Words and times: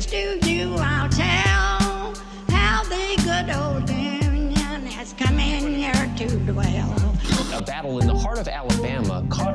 secrets 0.00 0.42
to 0.42 0.50
you 0.50 0.74
I'll 0.78 1.08
tell 1.08 2.14
how 2.50 2.84
the 2.84 3.20
good 3.24 3.50
old 3.56 3.88
Union 3.90 4.86
has 4.86 5.12
come 5.14 5.38
in 5.38 5.74
here 5.74 6.14
to 6.18 6.36
dwell. 6.40 6.94
A 7.52 7.62
battle 7.62 7.98
in 7.98 8.06
the 8.06 8.14
heart 8.14 8.38
of 8.38 8.48
Alabama 8.48 9.24
caught 9.28 9.54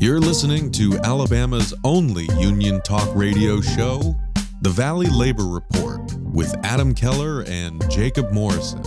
You're 0.00 0.18
listening 0.18 0.70
to 0.72 0.98
Alabama's 1.04 1.74
only 1.84 2.24
union 2.38 2.80
talk 2.80 3.06
radio 3.14 3.60
show, 3.60 4.16
The 4.62 4.70
Valley 4.70 5.08
Labor 5.08 5.44
Report, 5.44 6.00
with 6.32 6.56
Adam 6.64 6.94
Keller 6.94 7.44
and 7.46 7.84
Jacob 7.90 8.32
Morrison. 8.32 8.82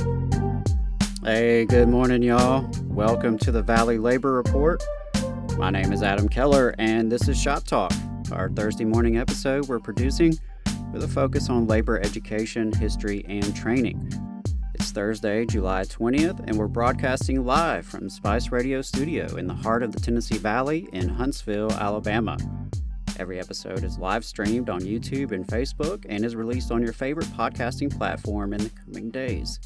Hey, 1.23 1.65
good 1.65 1.87
morning, 1.87 2.23
y'all. 2.23 2.67
Welcome 2.85 3.37
to 3.37 3.51
the 3.51 3.61
Valley 3.61 3.99
Labor 3.99 4.33
Report. 4.33 4.83
My 5.55 5.69
name 5.69 5.93
is 5.93 6.01
Adam 6.01 6.27
Keller, 6.27 6.73
and 6.79 7.11
this 7.11 7.27
is 7.27 7.39
Shop 7.39 7.63
Talk, 7.63 7.93
our 8.31 8.49
Thursday 8.49 8.85
morning 8.85 9.19
episode 9.19 9.67
we're 9.67 9.79
producing 9.79 10.33
with 10.91 11.03
a 11.03 11.07
focus 11.07 11.47
on 11.47 11.67
labor 11.67 11.99
education, 11.99 12.73
history, 12.73 13.23
and 13.29 13.55
training. 13.55 14.32
It's 14.83 14.91
Thursday, 14.91 15.45
July 15.45 15.83
20th, 15.83 16.43
and 16.45 16.57
we're 16.57 16.67
broadcasting 16.67 17.45
live 17.45 17.85
from 17.85 18.09
Spice 18.09 18.51
Radio 18.51 18.81
Studio 18.81 19.37
in 19.37 19.47
the 19.47 19.53
heart 19.53 19.81
of 19.81 19.93
the 19.93 19.99
Tennessee 20.01 20.37
Valley 20.37 20.89
in 20.91 21.07
Huntsville, 21.07 21.71
Alabama. 21.71 22.35
Every 23.17 23.39
episode 23.39 23.85
is 23.85 23.97
live 23.97 24.25
streamed 24.25 24.69
on 24.69 24.81
YouTube 24.81 25.31
and 25.31 25.47
Facebook 25.47 26.05
and 26.09 26.25
is 26.25 26.35
released 26.35 26.69
on 26.69 26.83
your 26.83 26.91
favorite 26.91 27.27
podcasting 27.27 27.97
platform 27.97 28.51
in 28.51 28.61
the 28.61 28.71
coming 28.71 29.09
days. 29.09 29.57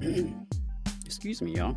Excuse 1.06 1.40
me, 1.40 1.54
y'all. 1.54 1.76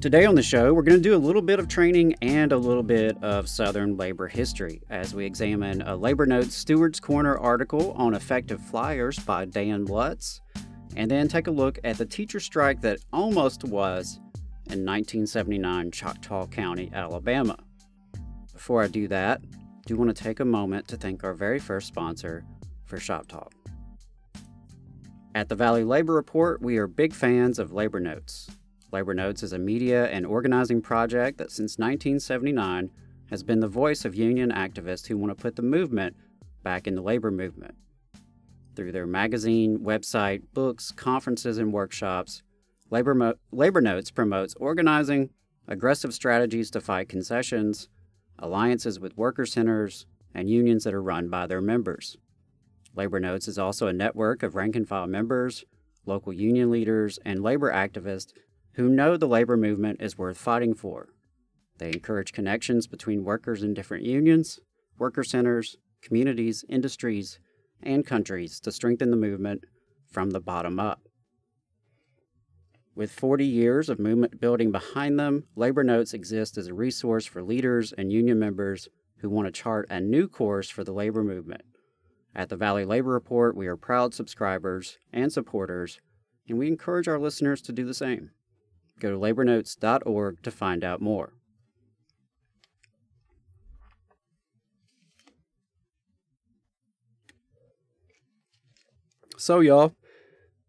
Today 0.00 0.24
on 0.24 0.34
the 0.34 0.42
show, 0.42 0.74
we're 0.74 0.82
going 0.82 1.00
to 1.00 1.08
do 1.08 1.14
a 1.14 1.16
little 1.16 1.42
bit 1.42 1.60
of 1.60 1.68
training 1.68 2.16
and 2.22 2.50
a 2.50 2.58
little 2.58 2.82
bit 2.82 3.16
of 3.22 3.48
Southern 3.48 3.96
labor 3.96 4.26
history 4.26 4.82
as 4.90 5.14
we 5.14 5.24
examine 5.24 5.80
a 5.82 5.94
Labor 5.94 6.26
Notes 6.26 6.56
Stewards 6.56 6.98
Corner 6.98 7.38
article 7.38 7.92
on 7.92 8.14
effective 8.14 8.60
flyers 8.60 9.16
by 9.20 9.44
Dan 9.44 9.84
Lutz, 9.84 10.40
and 10.96 11.10
then 11.10 11.28
take 11.28 11.46
a 11.46 11.50
look 11.50 11.78
at 11.84 11.98
the 11.98 12.06
teacher 12.06 12.40
strike 12.40 12.80
that 12.82 12.98
almost 13.12 13.64
was 13.64 14.20
in 14.66 14.84
1979 14.84 15.90
Choctaw 15.90 16.46
County, 16.46 16.90
Alabama. 16.94 17.58
Before 18.52 18.82
I 18.82 18.88
do 18.88 19.08
that, 19.08 19.40
I 19.42 19.80
do 19.86 19.96
want 19.96 20.14
to 20.14 20.22
take 20.22 20.40
a 20.40 20.44
moment 20.44 20.86
to 20.88 20.96
thank 20.96 21.24
our 21.24 21.34
very 21.34 21.58
first 21.58 21.88
sponsor 21.88 22.44
for 22.84 22.98
Shop 22.98 23.26
Talk. 23.26 23.52
At 25.34 25.48
the 25.48 25.56
Valley 25.56 25.82
Labor 25.82 26.12
Report, 26.12 26.60
we 26.60 26.76
are 26.76 26.86
big 26.86 27.14
fans 27.14 27.58
of 27.58 27.72
Labor 27.72 28.00
Notes. 28.00 28.50
Labor 28.92 29.14
Notes 29.14 29.42
is 29.42 29.54
a 29.54 29.58
media 29.58 30.06
and 30.10 30.26
organizing 30.26 30.82
project 30.82 31.38
that 31.38 31.50
since 31.50 31.78
1979 31.78 32.90
has 33.30 33.42
been 33.42 33.60
the 33.60 33.68
voice 33.68 34.04
of 34.04 34.14
union 34.14 34.52
activists 34.52 35.06
who 35.06 35.16
want 35.16 35.36
to 35.36 35.42
put 35.42 35.56
the 35.56 35.62
movement 35.62 36.14
back 36.62 36.86
in 36.86 36.94
the 36.94 37.00
labor 37.00 37.30
movement. 37.30 37.74
Through 38.74 38.92
their 38.92 39.06
magazine, 39.06 39.80
website, 39.80 40.42
books, 40.54 40.92
conferences, 40.92 41.58
and 41.58 41.72
workshops, 41.72 42.42
Labor, 42.90 43.14
Mo- 43.14 43.34
Labor 43.50 43.80
Notes 43.80 44.10
promotes 44.10 44.54
organizing, 44.54 45.30
aggressive 45.68 46.14
strategies 46.14 46.70
to 46.70 46.80
fight 46.80 47.08
concessions, 47.08 47.88
alliances 48.38 48.98
with 48.98 49.16
worker 49.16 49.46
centers, 49.46 50.06
and 50.34 50.48
unions 50.48 50.84
that 50.84 50.94
are 50.94 51.02
run 51.02 51.28
by 51.28 51.46
their 51.46 51.60
members. 51.60 52.16
Labor 52.94 53.20
Notes 53.20 53.48
is 53.48 53.58
also 53.58 53.86
a 53.86 53.92
network 53.92 54.42
of 54.42 54.54
rank 54.54 54.76
and 54.76 54.88
file 54.88 55.06
members, 55.06 55.64
local 56.04 56.32
union 56.32 56.70
leaders, 56.70 57.18
and 57.24 57.42
labor 57.42 57.72
activists 57.72 58.32
who 58.74 58.88
know 58.88 59.16
the 59.16 59.28
labor 59.28 59.56
movement 59.56 60.00
is 60.00 60.18
worth 60.18 60.38
fighting 60.38 60.74
for. 60.74 61.08
They 61.78 61.88
encourage 61.88 62.32
connections 62.32 62.86
between 62.86 63.24
workers 63.24 63.62
in 63.62 63.74
different 63.74 64.04
unions, 64.04 64.60
worker 64.98 65.24
centers, 65.24 65.76
communities, 66.00 66.64
industries, 66.68 67.38
and 67.82 68.06
countries 68.06 68.60
to 68.60 68.72
strengthen 68.72 69.10
the 69.10 69.16
movement 69.16 69.64
from 70.10 70.30
the 70.30 70.40
bottom 70.40 70.78
up. 70.78 71.02
With 72.94 73.10
40 73.10 73.46
years 73.46 73.88
of 73.88 73.98
movement 73.98 74.40
building 74.40 74.70
behind 74.70 75.18
them, 75.18 75.44
Labor 75.56 75.82
Notes 75.82 76.12
exist 76.12 76.58
as 76.58 76.66
a 76.66 76.74
resource 76.74 77.24
for 77.24 77.42
leaders 77.42 77.92
and 77.92 78.12
union 78.12 78.38
members 78.38 78.88
who 79.18 79.30
want 79.30 79.46
to 79.46 79.52
chart 79.52 79.86
a 79.88 80.00
new 80.00 80.28
course 80.28 80.68
for 80.68 80.84
the 80.84 80.92
labor 80.92 81.24
movement. 81.24 81.62
At 82.34 82.48
the 82.48 82.56
Valley 82.56 82.84
Labor 82.84 83.10
Report, 83.10 83.56
we 83.56 83.66
are 83.66 83.76
proud 83.76 84.12
subscribers 84.12 84.98
and 85.12 85.32
supporters, 85.32 86.00
and 86.48 86.58
we 86.58 86.66
encourage 86.66 87.08
our 87.08 87.18
listeners 87.18 87.62
to 87.62 87.72
do 87.72 87.84
the 87.84 87.94
same. 87.94 88.30
Go 89.00 89.10
to 89.10 89.18
labornotes.org 89.18 90.42
to 90.42 90.50
find 90.50 90.84
out 90.84 91.00
more. 91.00 91.34
So, 99.42 99.58
y'all, 99.58 99.92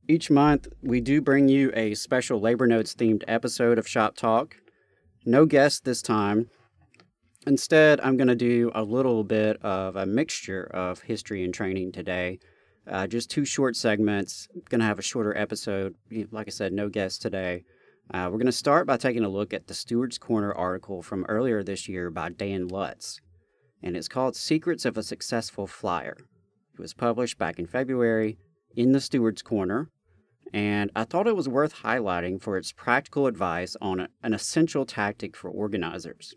each 0.08 0.32
month 0.32 0.68
we 0.82 1.00
do 1.00 1.22
bring 1.22 1.48
you 1.48 1.72
a 1.76 1.94
special 1.94 2.40
Labor 2.40 2.66
Notes 2.66 2.96
themed 2.96 3.24
episode 3.28 3.78
of 3.78 3.88
Shop 3.88 4.16
Talk. 4.16 4.58
No 5.28 5.46
guest 5.46 5.86
this 5.86 6.02
time. 6.02 6.50
Instead, 7.46 8.00
I'm 8.02 8.18
going 8.18 8.30
to 8.30 8.36
do 8.36 8.72
a 8.74 8.82
little 8.82 9.24
bit 9.24 9.62
of 9.62 9.96
a 9.96 10.08
mixture 10.08 10.64
of 10.64 11.02
history 11.02 11.44
and 11.44 11.54
training 11.54 11.92
today. 11.92 12.40
Uh, 12.90 13.06
just 13.06 13.30
two 13.30 13.46
short 13.46 13.76
segments. 13.76 14.48
Going 14.70 14.82
to 14.82 14.88
have 14.88 14.98
a 14.98 15.04
shorter 15.04 15.38
episode. 15.38 15.94
Like 16.32 16.48
I 16.48 16.50
said, 16.50 16.74
no 16.74 16.90
guest 16.90 17.22
today. 17.22 17.66
Uh, 18.12 18.28
we're 18.32 18.40
going 18.40 18.48
to 18.48 18.52
start 18.52 18.88
by 18.88 18.98
taking 18.98 19.24
a 19.24 19.30
look 19.30 19.54
at 19.54 19.68
the 19.68 19.76
Stewards 19.76 20.18
Corner 20.18 20.52
article 20.52 21.04
from 21.04 21.26
earlier 21.26 21.62
this 21.62 21.88
year 21.88 22.10
by 22.10 22.30
Dan 22.30 22.68
Lutz, 22.70 23.22
and 23.84 23.96
it's 23.96 24.08
called 24.08 24.36
Secrets 24.36 24.84
of 24.84 24.98
a 24.98 25.04
Successful 25.04 25.68
Flyer. 25.68 26.18
It 26.74 26.80
was 26.80 26.96
published 26.96 27.38
back 27.38 27.60
in 27.60 27.68
February 27.68 28.40
in 28.76 28.92
the 28.92 29.02
Stewards 29.02 29.42
Corner, 29.42 29.90
and 30.54 30.92
I 30.96 31.04
thought 31.04 31.28
it 31.28 31.36
was 31.36 31.50
worth 31.50 31.78
highlighting 31.84 32.42
for 32.42 32.58
its 32.58 32.72
practical 32.72 33.28
advice 33.28 33.76
on 33.82 34.08
an 34.22 34.34
essential 34.34 34.86
tactic 34.86 35.36
for 35.36 35.50
organizers. 35.50 36.36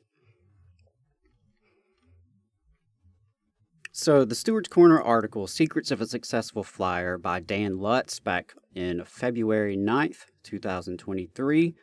So, 3.93 4.27
the 4.27 4.35
Stewards 4.35 4.69
Corner 4.69 5.01
article, 5.01 5.47
Secrets 5.47 5.91
of 5.91 6.03
a 6.03 6.07
Successful 6.07 6.63
Flyer 6.63 7.17
by 7.17 7.41
Dan 7.41 7.79
Lutz, 7.79 8.21
back 8.21 8.55
in 8.75 9.03
February 9.05 9.75
9th, 9.75 10.27
2023. 10.43 11.75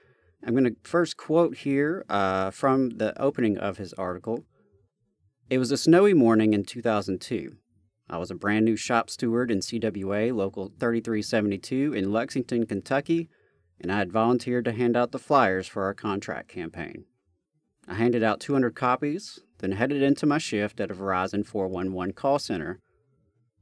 I'm 0.45 0.53
going 0.53 0.63
to 0.65 0.75
first 0.83 1.17
quote 1.17 1.57
here 1.57 2.05
uh, 2.09 2.51
from 2.51 2.91
the 2.97 3.19
opening 3.19 3.57
of 3.57 3.77
his 3.77 3.93
article. 3.93 4.45
It 5.49 5.57
was 5.57 5.71
a 5.71 5.77
snowy 5.77 6.13
morning 6.13 6.53
in 6.53 6.65
2002. 6.65 7.55
I 8.13 8.17
was 8.17 8.29
a 8.29 8.35
brand 8.35 8.63
new 8.63 8.75
shop 8.75 9.09
steward 9.09 9.49
in 9.49 9.57
CWA 9.57 10.31
Local 10.31 10.67
3372 10.79 11.93
in 11.95 12.11
Lexington, 12.11 12.67
Kentucky, 12.67 13.27
and 13.81 13.91
I 13.91 13.97
had 13.97 14.11
volunteered 14.11 14.65
to 14.65 14.71
hand 14.71 14.95
out 14.95 15.11
the 15.11 15.17
flyers 15.17 15.67
for 15.67 15.85
our 15.85 15.95
contract 15.95 16.47
campaign. 16.47 17.05
I 17.87 17.95
handed 17.95 18.21
out 18.21 18.39
200 18.39 18.75
copies, 18.75 19.39
then 19.57 19.71
headed 19.71 20.03
into 20.03 20.27
my 20.27 20.37
shift 20.37 20.79
at 20.79 20.91
a 20.91 20.93
Verizon 20.93 21.43
411 21.43 22.13
call 22.13 22.37
center. 22.37 22.81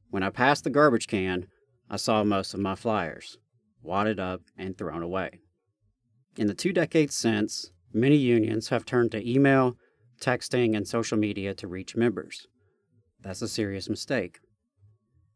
When 0.10 0.22
I 0.22 0.30
passed 0.30 0.66
the 0.66 0.70
garbage 0.70 1.08
can, 1.08 1.48
I 1.90 1.96
saw 1.96 2.22
most 2.26 2.54
of 2.54 2.60
my 2.60 2.76
flyers, 2.76 3.38
wadded 3.82 4.20
up 4.20 4.42
and 4.58 4.78
thrown 4.78 5.02
away. 5.02 5.40
In 6.36 6.48
the 6.48 6.54
two 6.54 6.74
decades 6.74 7.16
since, 7.16 7.72
many 7.94 8.18
unions 8.18 8.68
have 8.68 8.84
turned 8.84 9.12
to 9.12 9.26
email, 9.26 9.78
texting, 10.20 10.76
and 10.76 10.86
social 10.86 11.18
media 11.18 11.54
to 11.54 11.70
reach 11.70 11.96
members. 11.96 12.48
That's 13.22 13.42
a 13.42 13.48
serious 13.48 13.90
mistake. 13.90 14.40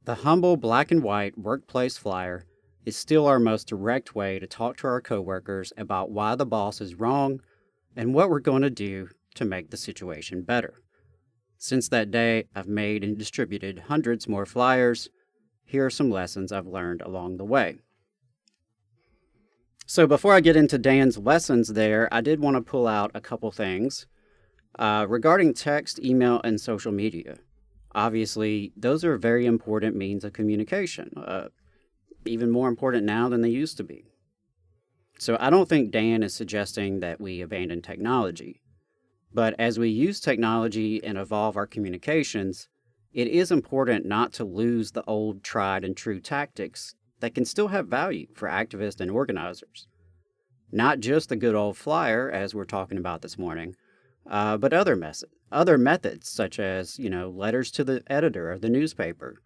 The 0.03 0.15
humble 0.15 0.57
black 0.57 0.91
and 0.91 1.03
white 1.03 1.37
workplace 1.37 1.97
flyer 1.97 2.45
is 2.85 2.95
still 2.95 3.25
our 3.25 3.39
most 3.39 3.67
direct 3.67 4.15
way 4.15 4.37
to 4.39 4.47
talk 4.47 4.77
to 4.77 4.87
our 4.87 5.01
coworkers 5.01 5.73
about 5.77 6.11
why 6.11 6.35
the 6.35 6.45
boss 6.45 6.79
is 6.79 6.95
wrong 6.95 7.41
and 7.95 8.13
what 8.13 8.29
we're 8.29 8.39
going 8.39 8.61
to 8.61 8.69
do 8.69 9.09
to 9.35 9.45
make 9.45 9.69
the 9.69 9.77
situation 9.77 10.43
better. 10.43 10.81
Since 11.57 11.89
that 11.89 12.11
day, 12.11 12.45
I've 12.55 12.67
made 12.67 13.03
and 13.03 13.17
distributed 13.17 13.83
hundreds 13.87 14.27
more 14.27 14.45
flyers. 14.45 15.09
Here 15.63 15.85
are 15.85 15.89
some 15.89 16.11
lessons 16.11 16.51
I've 16.51 16.67
learned 16.67 17.01
along 17.01 17.37
the 17.37 17.45
way. 17.45 17.79
So, 19.87 20.07
before 20.07 20.33
I 20.33 20.41
get 20.41 20.55
into 20.55 20.77
Dan's 20.77 21.17
lessons 21.17 21.69
there, 21.69 22.07
I 22.11 22.21
did 22.21 22.39
want 22.39 22.55
to 22.55 22.61
pull 22.61 22.87
out 22.87 23.11
a 23.13 23.21
couple 23.21 23.51
things 23.51 24.07
uh, 24.77 25.05
regarding 25.07 25.53
text, 25.53 25.99
email, 25.99 26.41
and 26.43 26.59
social 26.59 26.91
media. 26.91 27.37
Obviously, 27.95 28.73
those 28.75 29.05
are 29.05 29.17
very 29.17 29.45
important 29.45 29.95
means 29.95 30.25
of 30.25 30.33
communication, 30.33 31.11
uh, 31.15 31.47
even 32.25 32.51
more 32.51 32.67
important 32.67 33.05
now 33.05 33.29
than 33.29 33.41
they 33.41 33.49
used 33.49 33.77
to 33.77 33.83
be. 33.83 34.11
So 35.17 35.37
I 35.39 35.49
don't 35.49 35.69
think 35.69 35.91
Dan 35.91 36.21
is 36.21 36.33
suggesting 36.33 36.99
that 36.99 37.21
we 37.21 37.39
abandon 37.39 37.81
technology. 37.81 38.61
But 39.33 39.55
as 39.57 39.79
we 39.79 39.89
use 39.89 40.19
technology 40.19 41.01
and 41.03 41.17
evolve 41.17 41.55
our 41.55 41.65
communications, 41.65 42.67
it 43.13 43.29
is 43.29 43.49
important 43.49 44.05
not 44.05 44.33
to 44.33 44.43
lose 44.43 44.91
the 44.91 45.03
old 45.05 45.41
tried 45.41 45.85
and 45.85 45.95
true 45.95 46.19
tactics 46.19 46.95
that 47.21 47.33
can 47.33 47.45
still 47.45 47.69
have 47.69 47.87
value 47.87 48.27
for 48.35 48.49
activists 48.49 48.99
and 48.99 49.09
organizers. 49.09 49.87
Not 50.69 50.99
just 50.99 51.29
the 51.29 51.37
good 51.37 51.55
old 51.55 51.77
flyer, 51.77 52.29
as 52.29 52.53
we're 52.53 52.65
talking 52.65 52.97
about 52.97 53.21
this 53.21 53.37
morning, 53.37 53.75
uh, 54.29 54.57
but 54.57 54.73
other, 54.73 54.97
mes- 54.97 55.23
other 55.55 55.77
methods, 55.77 56.29
such 56.29 56.59
as 56.59 56.99
you 56.99 57.09
know 57.09 57.29
letters 57.29 57.71
to 57.71 57.83
the 57.83 58.03
editor 58.07 58.51
of 58.51 58.61
the 58.61 58.69
newspaper, 58.69 59.41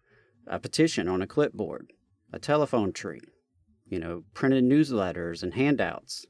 a 0.46 0.58
petition 0.58 1.08
on 1.08 1.22
a 1.22 1.26
clipboard, 1.26 1.92
a 2.32 2.38
telephone 2.38 2.92
tree, 2.92 3.20
you 3.86 3.98
know, 3.98 4.24
printed 4.34 4.64
newsletters 4.64 5.42
and 5.42 5.54
handouts. 5.54 6.26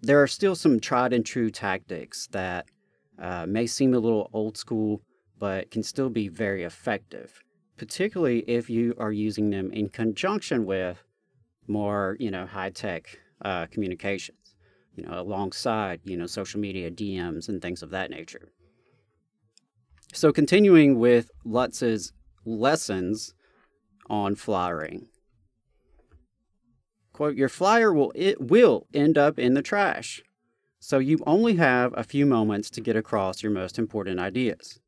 There 0.00 0.22
are 0.22 0.26
still 0.26 0.54
some 0.54 0.80
tried 0.80 1.12
and 1.12 1.24
true 1.24 1.50
tactics 1.50 2.28
that 2.28 2.66
uh, 3.18 3.46
may 3.46 3.66
seem 3.66 3.94
a 3.94 3.98
little 3.98 4.30
old 4.32 4.56
school 4.56 5.02
but 5.38 5.70
can 5.70 5.82
still 5.82 6.10
be 6.10 6.28
very 6.28 6.64
effective, 6.64 7.40
particularly 7.76 8.40
if 8.48 8.68
you 8.68 8.94
are 8.98 9.12
using 9.12 9.50
them 9.50 9.70
in 9.72 9.88
conjunction 9.88 10.66
with 10.66 11.02
more, 11.68 12.16
you 12.18 12.30
know, 12.30 12.46
high 12.46 12.70
tech 12.70 13.18
uh, 13.42 13.66
communications, 13.66 14.37
you 14.98 15.06
know, 15.06 15.20
alongside, 15.20 16.00
you 16.04 16.16
know, 16.16 16.26
social 16.26 16.60
media 16.60 16.90
DMs 16.90 17.48
and 17.48 17.62
things 17.62 17.82
of 17.82 17.90
that 17.90 18.10
nature. 18.10 18.48
So, 20.12 20.32
continuing 20.32 20.98
with 20.98 21.30
Lutz's 21.44 22.12
lessons 22.44 23.34
on 24.08 24.34
flyering. 24.34 25.08
Quote, 27.12 27.36
your 27.36 27.48
flyer 27.48 27.92
will 27.92 28.12
it 28.14 28.40
will 28.40 28.86
end 28.94 29.18
up 29.18 29.38
in 29.38 29.54
the 29.54 29.62
trash. 29.62 30.22
So 30.80 30.98
you 30.98 31.18
only 31.26 31.56
have 31.56 31.92
a 31.96 32.04
few 32.04 32.24
moments 32.24 32.70
to 32.70 32.80
get 32.80 32.96
across 32.96 33.42
your 33.42 33.50
most 33.50 33.78
important 33.78 34.20
ideas. 34.20 34.78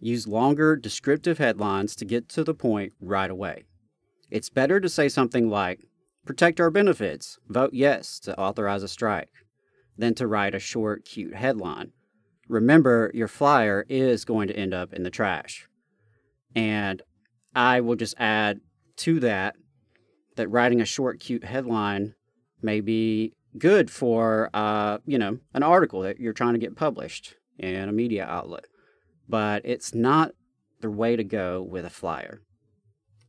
Use 0.00 0.26
longer, 0.26 0.76
descriptive 0.76 1.38
headlines 1.38 1.94
to 1.96 2.04
get 2.04 2.28
to 2.30 2.44
the 2.44 2.54
point 2.54 2.94
right 3.00 3.30
away. 3.30 3.64
It's 4.30 4.48
better 4.48 4.80
to 4.80 4.88
say 4.88 5.08
something 5.08 5.48
like, 5.48 5.86
Protect 6.26 6.60
our 6.60 6.70
benefits, 6.70 7.38
vote 7.48 7.70
yes 7.72 8.20
to 8.20 8.38
authorize 8.38 8.82
a 8.82 8.88
strike, 8.88 9.30
than 9.96 10.14
to 10.14 10.26
write 10.26 10.54
a 10.54 10.58
short, 10.58 11.04
cute 11.04 11.34
headline. 11.34 11.92
Remember, 12.48 13.10
your 13.14 13.28
flyer 13.28 13.86
is 13.88 14.24
going 14.24 14.48
to 14.48 14.56
end 14.56 14.74
up 14.74 14.92
in 14.92 15.02
the 15.02 15.10
trash. 15.10 15.66
And 16.54 17.02
I 17.54 17.80
will 17.80 17.96
just 17.96 18.14
add 18.18 18.60
to 18.98 19.20
that 19.20 19.56
that 20.36 20.48
writing 20.48 20.82
a 20.82 20.84
short, 20.84 21.18
cute 21.18 21.44
headline 21.44 22.14
may 22.60 22.80
be 22.82 23.32
good 23.56 23.90
for, 23.90 24.50
uh, 24.52 24.98
you 25.06 25.16
know, 25.16 25.38
an 25.54 25.62
article 25.62 26.02
that 26.02 26.20
you're 26.20 26.34
trying 26.34 26.52
to 26.52 26.58
get 26.58 26.76
published 26.76 27.36
in 27.58 27.88
a 27.88 27.92
media 27.92 28.26
outlet 28.26 28.66
but 29.28 29.62
it's 29.64 29.94
not 29.94 30.32
the 30.80 30.90
way 30.90 31.16
to 31.16 31.24
go 31.24 31.62
with 31.62 31.84
a 31.84 31.90
flyer. 31.90 32.40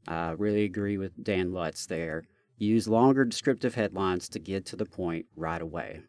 I 0.08 0.32
really 0.32 0.64
agree 0.64 0.98
with 0.98 1.24
Dan 1.24 1.52
Lutz 1.52 1.86
there. 1.86 2.24
Use 2.58 2.88
longer 2.88 3.24
descriptive 3.24 3.76
headlines 3.76 4.28
to 4.30 4.40
get 4.40 4.66
to 4.66 4.76
the 4.76 4.86
point 4.86 5.26
right 5.36 5.62
away. 5.62 6.02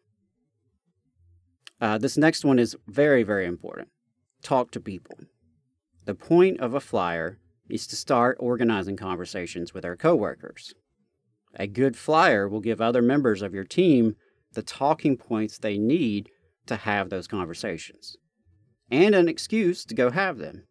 Uh, 1.79 1.97
this 1.97 2.17
next 2.17 2.43
one 2.43 2.59
is 2.59 2.75
very, 2.87 3.23
very 3.23 3.45
important. 3.45 3.89
Talk 4.41 4.71
to 4.71 4.79
people. 4.79 5.17
The 6.05 6.15
point 6.15 6.59
of 6.59 6.73
a 6.73 6.79
flyer 6.79 7.37
is 7.69 7.85
to 7.87 7.95
start 7.95 8.37
organizing 8.39 8.97
conversations 8.97 9.73
with 9.73 9.85
our 9.85 9.95
coworkers. 9.95 10.73
A 11.55 11.67
good 11.67 11.95
flyer 11.95 12.47
will 12.47 12.61
give 12.61 12.81
other 12.81 13.01
members 13.01 13.41
of 13.41 13.53
your 13.53 13.63
team 13.63 14.15
the 14.53 14.63
talking 14.63 15.17
points 15.17 15.57
they 15.57 15.77
need 15.77 16.29
to 16.65 16.75
have 16.75 17.09
those 17.09 17.27
conversations 17.27 18.17
and 18.91 19.13
an 19.15 19.29
excuse 19.29 19.85
to 19.85 19.93
go 19.93 20.09
have 20.11 20.37
them. 20.37 20.63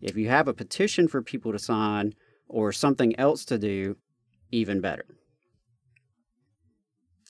If 0.00 0.16
you 0.16 0.28
have 0.28 0.48
a 0.48 0.54
petition 0.54 1.08
for 1.08 1.22
people 1.22 1.52
to 1.52 1.58
sign 1.58 2.14
or 2.48 2.72
something 2.72 3.18
else 3.18 3.44
to 3.46 3.58
do, 3.58 3.96
even 4.50 4.80
better. 4.80 5.04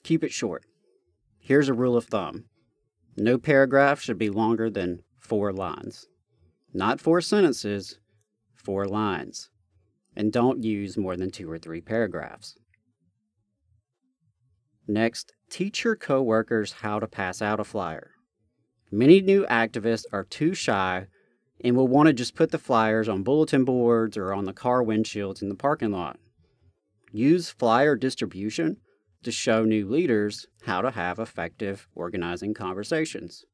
Keep 0.03 0.23
it 0.23 0.31
short. 0.31 0.65
Here's 1.39 1.69
a 1.69 1.73
rule 1.73 1.95
of 1.95 2.05
thumb 2.05 2.45
no 3.17 3.37
paragraph 3.37 4.01
should 4.01 4.17
be 4.17 4.29
longer 4.29 4.69
than 4.69 5.01
four 5.19 5.51
lines. 5.51 6.07
Not 6.73 7.01
four 7.01 7.19
sentences, 7.21 7.99
four 8.55 8.85
lines. 8.85 9.49
And 10.15 10.31
don't 10.31 10.63
use 10.63 10.97
more 10.97 11.17
than 11.17 11.29
two 11.29 11.49
or 11.49 11.57
three 11.57 11.81
paragraphs. 11.81 12.57
Next, 14.87 15.33
teach 15.49 15.83
your 15.83 15.95
coworkers 15.95 16.73
how 16.73 16.99
to 16.99 17.07
pass 17.07 17.41
out 17.41 17.59
a 17.59 17.63
flyer. 17.63 18.11
Many 18.91 19.21
new 19.21 19.45
activists 19.45 20.05
are 20.11 20.23
too 20.23 20.53
shy 20.53 21.07
and 21.63 21.75
will 21.75 21.87
want 21.87 22.07
to 22.07 22.13
just 22.13 22.35
put 22.35 22.51
the 22.51 22.57
flyers 22.57 23.07
on 23.07 23.23
bulletin 23.23 23.63
boards 23.63 24.17
or 24.17 24.33
on 24.33 24.45
the 24.45 24.53
car 24.53 24.83
windshields 24.83 25.41
in 25.41 25.49
the 25.49 25.55
parking 25.55 25.91
lot. 25.91 26.19
Use 27.11 27.49
flyer 27.49 27.95
distribution 27.95 28.77
to 29.23 29.31
show 29.31 29.65
new 29.65 29.87
leaders 29.87 30.47
how 30.63 30.81
to 30.81 30.91
have 30.91 31.19
effective 31.19 31.87
organizing 31.93 32.53
conversations. 32.53 33.45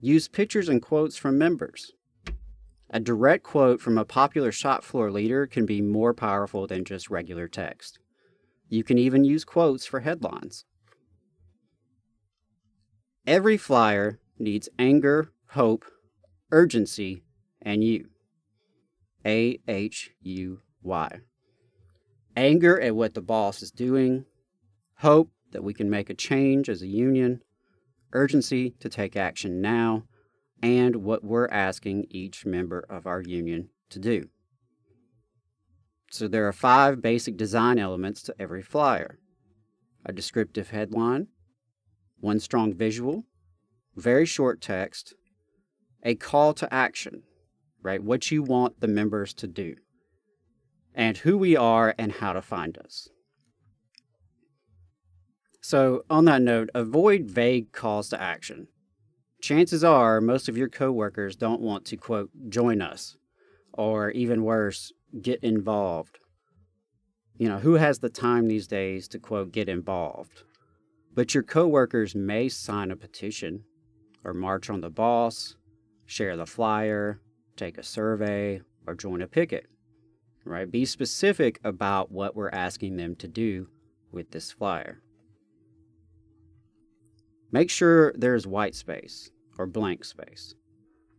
Use 0.00 0.26
pictures 0.26 0.68
and 0.68 0.82
quotes 0.82 1.16
from 1.16 1.38
members. 1.38 1.92
A 2.90 2.98
direct 2.98 3.44
quote 3.44 3.80
from 3.80 3.96
a 3.96 4.04
popular 4.04 4.50
shop 4.50 4.82
floor 4.82 5.10
leader 5.10 5.46
can 5.46 5.64
be 5.64 5.80
more 5.80 6.12
powerful 6.12 6.66
than 6.66 6.84
just 6.84 7.08
regular 7.08 7.46
text. 7.46 8.00
You 8.68 8.82
can 8.82 8.98
even 8.98 9.24
use 9.24 9.44
quotes 9.44 9.86
for 9.86 10.00
headlines. 10.00 10.64
Every 13.26 13.56
flyer 13.56 14.18
needs 14.38 14.68
anger, 14.78 15.32
hope, 15.50 15.84
urgency, 16.50 17.22
and 17.62 17.84
you. 17.84 18.08
A 19.24 19.60
H 19.68 20.10
U 20.20 20.60
Y. 20.82 21.20
Anger 22.36 22.80
at 22.80 22.96
what 22.96 23.14
the 23.14 23.20
boss 23.20 23.62
is 23.62 23.70
doing, 23.70 24.24
hope 24.98 25.30
that 25.52 25.64
we 25.64 25.74
can 25.74 25.90
make 25.90 26.08
a 26.08 26.14
change 26.14 26.68
as 26.68 26.82
a 26.82 26.86
union, 26.86 27.42
urgency 28.12 28.70
to 28.80 28.88
take 28.88 29.16
action 29.16 29.60
now, 29.60 30.04
and 30.62 30.96
what 30.96 31.24
we're 31.24 31.48
asking 31.48 32.06
each 32.08 32.46
member 32.46 32.80
of 32.88 33.06
our 33.06 33.20
union 33.20 33.68
to 33.90 33.98
do. 33.98 34.28
So 36.10 36.28
there 36.28 36.46
are 36.46 36.52
five 36.52 37.00
basic 37.00 37.36
design 37.36 37.78
elements 37.78 38.22
to 38.22 38.34
every 38.38 38.62
flyer 38.62 39.18
a 40.04 40.12
descriptive 40.12 40.70
headline, 40.70 41.28
one 42.18 42.40
strong 42.40 42.74
visual, 42.74 43.24
very 43.94 44.26
short 44.26 44.60
text, 44.60 45.14
a 46.02 46.16
call 46.16 46.52
to 46.54 46.72
action, 46.74 47.22
right? 47.82 48.02
What 48.02 48.30
you 48.30 48.42
want 48.42 48.80
the 48.80 48.88
members 48.88 49.32
to 49.34 49.46
do, 49.46 49.76
and 50.94 51.18
who 51.18 51.38
we 51.38 51.56
are 51.56 51.94
and 51.98 52.12
how 52.12 52.32
to 52.32 52.42
find 52.42 52.78
us. 52.78 53.08
So, 55.60 56.04
on 56.10 56.24
that 56.24 56.42
note, 56.42 56.70
avoid 56.74 57.30
vague 57.30 57.72
calls 57.72 58.08
to 58.08 58.20
action. 58.20 58.66
Chances 59.40 59.84
are 59.84 60.20
most 60.20 60.48
of 60.48 60.56
your 60.56 60.68
coworkers 60.68 61.36
don't 61.36 61.60
want 61.60 61.84
to, 61.86 61.96
quote, 61.96 62.30
join 62.48 62.82
us, 62.82 63.16
or 63.72 64.10
even 64.10 64.42
worse, 64.42 64.92
get 65.20 65.42
involved. 65.42 66.18
You 67.38 67.48
know, 67.48 67.58
who 67.58 67.74
has 67.74 68.00
the 68.00 68.08
time 68.08 68.48
these 68.48 68.66
days 68.66 69.08
to, 69.08 69.18
quote, 69.18 69.52
get 69.52 69.68
involved? 69.68 70.42
But 71.14 71.34
your 71.34 71.42
coworkers 71.42 72.14
may 72.14 72.48
sign 72.48 72.90
a 72.90 72.96
petition 72.96 73.64
or 74.24 74.34
march 74.34 74.70
on 74.70 74.80
the 74.80 74.90
boss, 74.90 75.56
share 76.06 76.36
the 76.36 76.46
flyer, 76.46 77.20
take 77.56 77.78
a 77.78 77.82
survey, 77.82 78.60
or 78.86 78.94
join 78.94 79.22
a 79.22 79.26
picket. 79.26 79.66
Right? 80.44 80.70
Be 80.70 80.84
specific 80.84 81.60
about 81.62 82.10
what 82.10 82.34
we're 82.34 82.50
asking 82.50 82.96
them 82.96 83.14
to 83.16 83.28
do 83.28 83.68
with 84.10 84.30
this 84.30 84.52
flyer. 84.52 85.00
Make 87.50 87.70
sure 87.70 88.12
there's 88.16 88.46
white 88.46 88.74
space 88.74 89.30
or 89.58 89.66
blank 89.66 90.04
space. 90.04 90.54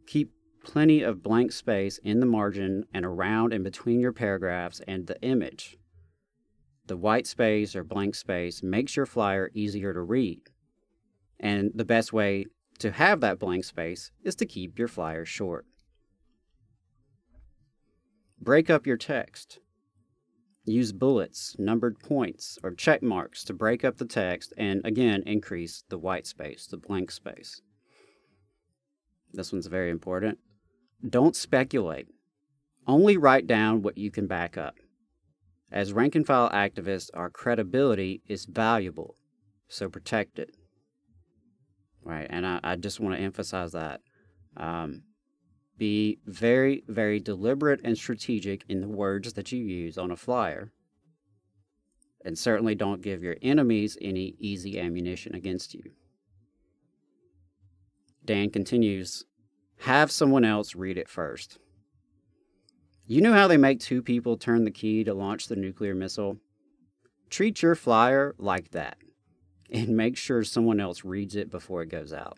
Keep 0.07 0.31
plenty 0.63 1.01
of 1.01 1.23
blank 1.23 1.51
space 1.51 1.99
in 1.99 2.19
the 2.19 2.25
margin 2.25 2.85
and 2.93 3.05
around 3.05 3.53
and 3.53 3.63
between 3.63 3.99
your 3.99 4.13
paragraphs 4.13 4.81
and 4.87 5.07
the 5.07 5.21
image 5.21 5.77
the 6.85 6.97
white 6.97 7.27
space 7.27 7.75
or 7.75 7.83
blank 7.83 8.15
space 8.15 8.61
makes 8.61 8.95
your 8.95 9.05
flyer 9.05 9.49
easier 9.53 9.93
to 9.93 10.01
read. 10.01 10.41
And 11.39 11.71
the 11.73 11.85
best 11.85 12.11
way 12.11 12.47
to 12.79 12.91
have 12.91 13.21
that 13.21 13.39
blank 13.39 13.63
space 13.63 14.11
is 14.23 14.35
to 14.35 14.45
keep 14.45 14.77
your 14.77 14.87
flyer 14.87 15.25
short. 15.25 15.65
Break 18.43 18.69
up 18.69 18.85
your 18.85 18.97
text. 18.97 19.59
Use 20.65 20.91
bullets, 20.91 21.55
numbered 21.57 21.97
points, 21.99 22.59
or 22.61 22.73
check 22.73 23.01
marks 23.01 23.45
to 23.45 23.53
break 23.53 23.85
up 23.85 23.97
the 23.97 24.05
text 24.05 24.53
and 24.57 24.85
again 24.85 25.23
increase 25.25 25.85
the 25.87 25.97
white 25.97 26.27
space, 26.27 26.67
the 26.67 26.75
blank 26.75 27.09
space. 27.09 27.61
This 29.31 29.53
one's 29.53 29.67
very 29.67 29.89
important. 29.89 30.39
Don't 31.09 31.37
speculate. 31.37 32.07
Only 32.85 33.15
write 33.15 33.47
down 33.47 33.81
what 33.81 33.97
you 33.97 34.11
can 34.11 34.27
back 34.27 34.57
up. 34.57 34.75
As 35.71 35.93
rank 35.93 36.13
and 36.13 36.27
file 36.27 36.49
activists, 36.49 37.09
our 37.13 37.29
credibility 37.29 38.23
is 38.27 38.43
valuable, 38.43 39.15
so 39.69 39.87
protect 39.87 40.37
it. 40.37 40.49
Right, 42.03 42.27
and 42.29 42.45
I, 42.45 42.59
I 42.61 42.75
just 42.75 42.99
want 42.99 43.15
to 43.15 43.21
emphasize 43.21 43.71
that. 43.71 44.01
Um, 44.57 45.03
be 45.77 46.19
very, 46.25 46.83
very 46.87 47.19
deliberate 47.19 47.81
and 47.83 47.97
strategic 47.97 48.63
in 48.69 48.81
the 48.81 48.87
words 48.87 49.33
that 49.33 49.51
you 49.51 49.63
use 49.63 49.97
on 49.97 50.11
a 50.11 50.15
flyer. 50.15 50.71
And 52.23 52.37
certainly 52.37 52.75
don't 52.75 53.01
give 53.01 53.23
your 53.23 53.35
enemies 53.41 53.97
any 54.01 54.35
easy 54.39 54.79
ammunition 54.79 55.35
against 55.35 55.73
you. 55.73 55.91
Dan 58.25 58.49
continues 58.49 59.25
have 59.79 60.11
someone 60.11 60.45
else 60.45 60.75
read 60.75 60.97
it 60.97 61.09
first. 61.09 61.59
You 63.05 63.19
know 63.19 63.33
how 63.33 63.49
they 63.49 63.57
make 63.57 63.81
two 63.81 64.01
people 64.01 64.37
turn 64.37 64.63
the 64.63 64.71
key 64.71 65.03
to 65.03 65.13
launch 65.13 65.47
the 65.47 65.57
nuclear 65.57 65.93
missile? 65.93 66.37
Treat 67.29 67.61
your 67.61 67.75
flyer 67.75 68.33
like 68.37 68.71
that 68.71 68.97
and 69.69 69.97
make 69.97 70.15
sure 70.15 70.43
someone 70.43 70.79
else 70.79 71.03
reads 71.03 71.35
it 71.35 71.51
before 71.51 71.81
it 71.81 71.89
goes 71.89 72.13
out. 72.13 72.37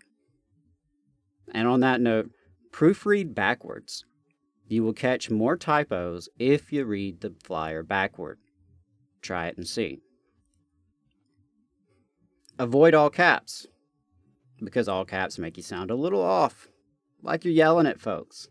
And 1.54 1.68
on 1.68 1.82
that 1.82 2.02
note, 2.02 2.32
proofread 2.76 3.34
backwards. 3.34 4.04
You 4.68 4.84
will 4.84 4.94
catch 4.94 5.30
more 5.30 5.56
typos 5.56 6.28
if 6.38 6.74
you 6.74 6.84
read 6.84 7.22
the 7.22 7.34
flyer 7.42 7.84
backward. 7.84 8.38
Try 9.22 9.48
it 9.48 9.56
and 9.56 9.66
see. 9.66 10.00
Avoid 12.60 12.94
all 12.94 13.10
caps 13.10 13.66
because 14.62 14.90
all 14.90 15.06
caps 15.06 15.40
make 15.40 15.56
you 15.56 15.64
sound 15.64 15.90
a 15.90 15.96
little 15.96 16.22
off, 16.22 16.68
like 17.22 17.46
you're 17.46 17.54
yelling 17.54 17.88
at 17.88 18.02
folks. 18.02 18.50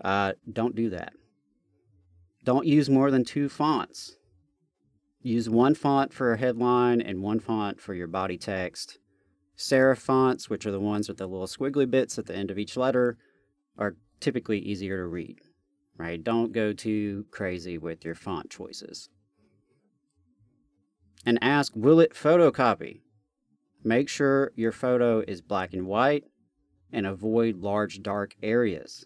Uh, 0.00 0.34
don't 0.52 0.76
do 0.76 0.90
that. 0.90 1.12
Don't 2.44 2.66
use 2.66 2.88
more 2.88 3.10
than 3.10 3.24
two 3.24 3.48
fonts. 3.48 4.16
Use 5.20 5.50
one 5.50 5.74
font 5.74 6.12
for 6.12 6.32
a 6.32 6.38
headline 6.38 7.00
and 7.00 7.22
one 7.22 7.40
font 7.40 7.80
for 7.80 7.92
your 7.92 8.06
body 8.06 8.38
text. 8.38 8.98
Serif 9.56 9.98
fonts, 9.98 10.48
which 10.48 10.64
are 10.64 10.70
the 10.70 10.78
ones 10.78 11.08
with 11.08 11.18
the 11.18 11.26
little 11.26 11.48
squiggly 11.48 11.90
bits 11.90 12.18
at 12.20 12.26
the 12.26 12.36
end 12.36 12.52
of 12.52 12.58
each 12.58 12.76
letter, 12.76 13.18
are 13.78 13.96
typically 14.20 14.58
easier 14.58 14.98
to 14.98 15.06
read. 15.06 15.40
Right? 15.96 16.22
Don't 16.22 16.52
go 16.52 16.72
too 16.72 17.26
crazy 17.30 17.78
with 17.78 18.04
your 18.04 18.14
font 18.14 18.50
choices. 18.50 19.08
And 21.26 21.38
ask, 21.42 21.72
will 21.74 21.98
it 21.98 22.14
photocopy? 22.14 23.00
Make 23.82 24.08
sure 24.08 24.52
your 24.54 24.72
photo 24.72 25.20
is 25.26 25.40
black 25.40 25.72
and 25.72 25.86
white 25.86 26.24
and 26.92 27.06
avoid 27.06 27.56
large 27.56 28.02
dark 28.02 28.34
areas. 28.42 29.04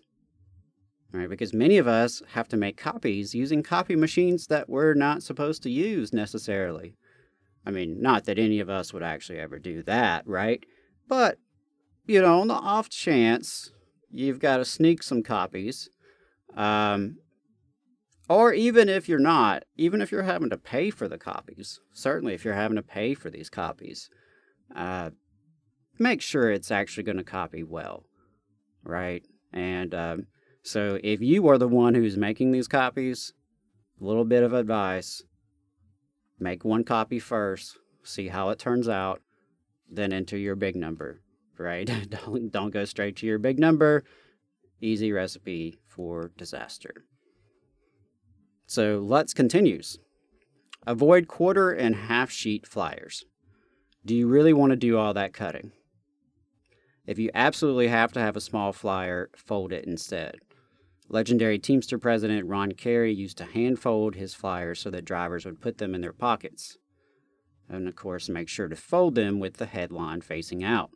Right, 1.12 1.28
because 1.28 1.52
many 1.52 1.76
of 1.76 1.86
us 1.86 2.22
have 2.32 2.48
to 2.48 2.56
make 2.56 2.78
copies 2.78 3.34
using 3.34 3.62
copy 3.62 3.96
machines 3.96 4.46
that 4.46 4.70
we're 4.70 4.94
not 4.94 5.22
supposed 5.22 5.62
to 5.64 5.70
use 5.70 6.10
necessarily. 6.10 6.94
I 7.66 7.70
mean, 7.70 8.00
not 8.00 8.24
that 8.24 8.38
any 8.38 8.60
of 8.60 8.70
us 8.70 8.94
would 8.94 9.02
actually 9.02 9.38
ever 9.38 9.58
do 9.58 9.82
that, 9.82 10.26
right? 10.26 10.64
But, 11.08 11.38
you 12.06 12.22
know, 12.22 12.40
on 12.40 12.48
the 12.48 12.54
off 12.54 12.88
chance 12.88 13.70
you've 14.12 14.38
got 14.38 14.58
to 14.58 14.64
sneak 14.64 15.02
some 15.02 15.22
copies, 15.22 15.88
um, 16.56 17.16
or 18.28 18.52
even 18.52 18.88
if 18.88 19.08
you're 19.08 19.18
not, 19.18 19.64
even 19.76 20.00
if 20.00 20.12
you're 20.12 20.22
having 20.22 20.50
to 20.50 20.56
pay 20.56 20.90
for 20.90 21.08
the 21.08 21.18
copies, 21.18 21.80
certainly 21.92 22.34
if 22.34 22.44
you're 22.44 22.54
having 22.54 22.76
to 22.76 22.82
pay 22.82 23.14
for 23.14 23.30
these 23.30 23.50
copies, 23.50 24.08
uh, 24.74 25.10
make 25.98 26.20
sure 26.20 26.50
it's 26.50 26.70
actually 26.70 27.02
going 27.02 27.16
to 27.18 27.24
copy 27.24 27.62
well, 27.62 28.04
right? 28.84 29.24
And 29.52 29.94
um, 29.94 30.26
so 30.62 30.98
if 31.02 31.20
you 31.20 31.48
are 31.48 31.58
the 31.58 31.68
one 31.68 31.94
who's 31.94 32.16
making 32.16 32.52
these 32.52 32.68
copies, 32.68 33.32
a 34.00 34.04
little 34.04 34.24
bit 34.24 34.42
of 34.42 34.52
advice 34.52 35.22
make 36.38 36.64
one 36.64 36.82
copy 36.82 37.18
first, 37.18 37.78
see 38.02 38.28
how 38.28 38.48
it 38.48 38.58
turns 38.58 38.88
out, 38.88 39.22
then 39.88 40.12
enter 40.12 40.36
your 40.36 40.56
big 40.56 40.74
number, 40.74 41.20
right? 41.58 41.90
don't, 42.10 42.50
don't 42.50 42.70
go 42.70 42.84
straight 42.84 43.16
to 43.16 43.26
your 43.26 43.38
big 43.38 43.58
number. 43.58 44.04
Easy 44.80 45.12
recipe 45.12 45.78
for 45.86 46.32
disaster. 46.36 47.04
So 48.66 48.98
Lutz 48.98 49.34
continues. 49.34 49.98
Avoid 50.86 51.28
quarter 51.28 51.70
and 51.70 51.94
half 51.94 52.30
sheet 52.30 52.66
flyers. 52.66 53.24
Do 54.04 54.14
you 54.14 54.26
really 54.26 54.52
want 54.52 54.70
to 54.70 54.76
do 54.76 54.98
all 54.98 55.14
that 55.14 55.32
cutting? 55.32 55.72
If 57.06 57.18
you 57.18 57.30
absolutely 57.34 57.88
have 57.88 58.12
to 58.12 58.20
have 58.20 58.36
a 58.36 58.40
small 58.40 58.72
flyer, 58.72 59.30
fold 59.36 59.72
it 59.72 59.84
instead. 59.84 60.36
Legendary 61.08 61.58
Teamster 61.58 61.98
president 61.98 62.48
Ron 62.48 62.72
Carey 62.72 63.12
used 63.12 63.36
to 63.38 63.44
hand 63.44 63.78
fold 63.78 64.14
his 64.14 64.34
flyers 64.34 64.80
so 64.80 64.90
that 64.90 65.04
drivers 65.04 65.44
would 65.44 65.60
put 65.60 65.78
them 65.78 65.94
in 65.94 66.00
their 66.00 66.12
pockets. 66.12 66.78
And 67.68 67.86
of 67.86 67.96
course, 67.96 68.28
make 68.28 68.48
sure 68.48 68.68
to 68.68 68.76
fold 68.76 69.14
them 69.14 69.38
with 69.38 69.58
the 69.58 69.66
headline 69.66 70.22
facing 70.22 70.64
out. 70.64 70.90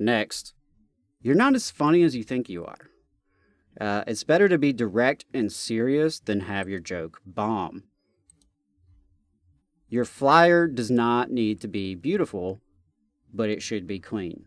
Next, 0.00 0.54
you're 1.20 1.34
not 1.34 1.54
as 1.54 1.70
funny 1.70 2.02
as 2.02 2.16
you 2.16 2.24
think 2.24 2.48
you 2.48 2.64
are. 2.64 2.88
Uh, 3.78 4.02
it's 4.06 4.24
better 4.24 4.48
to 4.48 4.56
be 4.56 4.72
direct 4.72 5.26
and 5.34 5.52
serious 5.52 6.18
than 6.18 6.40
have 6.40 6.70
your 6.70 6.80
joke 6.80 7.20
bomb. 7.26 7.84
Your 9.90 10.06
flyer 10.06 10.66
does 10.66 10.90
not 10.90 11.30
need 11.30 11.60
to 11.60 11.68
be 11.68 11.94
beautiful, 11.94 12.62
but 13.32 13.50
it 13.50 13.62
should 13.62 13.86
be 13.86 13.98
clean. 13.98 14.46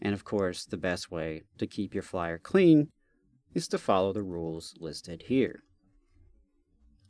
And 0.00 0.14
of 0.14 0.24
course, 0.24 0.64
the 0.64 0.78
best 0.78 1.10
way 1.10 1.42
to 1.58 1.66
keep 1.66 1.92
your 1.92 2.02
flyer 2.02 2.38
clean 2.38 2.88
is 3.54 3.68
to 3.68 3.78
follow 3.78 4.14
the 4.14 4.22
rules 4.22 4.74
listed 4.80 5.24
here. 5.26 5.64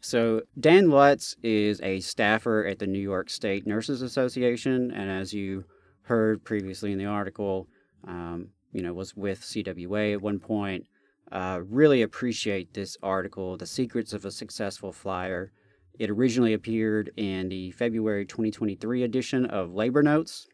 So, 0.00 0.43
Dan 0.59 0.91
Lutz 0.91 1.37
is 1.45 1.81
a 1.81 2.00
staffer 2.00 2.67
at 2.67 2.81
the 2.81 2.87
New 2.88 3.00
York 3.00 3.31
State 3.31 3.67
Nurses 3.67 4.03
Association, 4.03 4.91
and 4.91 5.11
as 5.11 5.33
you 5.33 5.65
heard 6.07 6.45
previously 6.45 6.93
in 6.93 6.99
the 6.99 7.07
article, 7.07 7.69
um, 8.07 8.49
you 8.73 8.83
know, 8.83 8.93
was 8.93 9.17
with 9.17 9.41
CWA 9.41 10.15
at 10.15 10.23
one 10.23 10.39
point. 10.39 10.87
Uh, 11.31 11.61
really 11.69 12.03
appreciate 12.03 12.73
this 12.75 12.97
article, 13.03 13.57
The 13.57 13.67
Secrets 13.67 14.13
of 14.13 14.25
a 14.25 14.31
Successful 14.31 14.93
Flyer. 14.93 15.53
It 15.99 16.11
originally 16.11 16.53
appeared 16.53 17.11
in 17.17 17.49
the 17.49 17.71
February 17.73 18.27
2023 18.27 19.03
edition 19.03 19.47
of 19.47 19.73
Labor 19.73 20.03
Notes, 20.03 20.47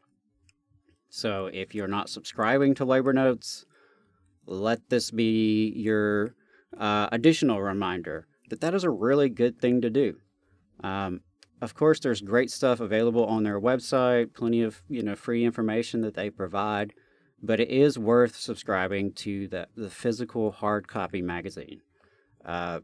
so 1.14 1.50
if 1.52 1.74
you're 1.74 1.88
not 1.88 2.08
subscribing 2.08 2.74
to 2.76 2.86
Labor 2.86 3.12
Notes, 3.12 3.66
let 4.46 4.88
this 4.88 5.10
be 5.10 5.70
your 5.76 6.34
uh, 6.78 7.10
additional 7.12 7.60
reminder 7.60 8.26
that 8.48 8.62
that 8.62 8.72
is 8.72 8.82
a 8.82 8.88
really 8.88 9.28
good 9.28 9.60
thing 9.60 9.82
to 9.82 9.90
do. 9.90 10.16
Um, 10.82 11.20
of 11.62 11.74
course, 11.74 11.98
there's 12.00 12.20
great 12.20 12.50
stuff 12.50 12.80
available 12.80 13.24
on 13.24 13.44
their 13.44 13.58
website, 13.58 14.34
plenty 14.34 14.60
of 14.60 14.82
you 14.88 15.02
know 15.02 15.16
free 15.16 15.44
information 15.44 16.02
that 16.02 16.14
they 16.14 16.28
provide, 16.28 16.92
but 17.42 17.58
it 17.60 17.70
is 17.70 17.98
worth 17.98 18.36
subscribing 18.36 19.12
to 19.14 19.48
the 19.48 19.68
the 19.74 19.88
physical 19.88 20.52
hard 20.52 20.88
copy 20.88 21.22
magazine. 21.22 21.80
Uh, 22.44 22.80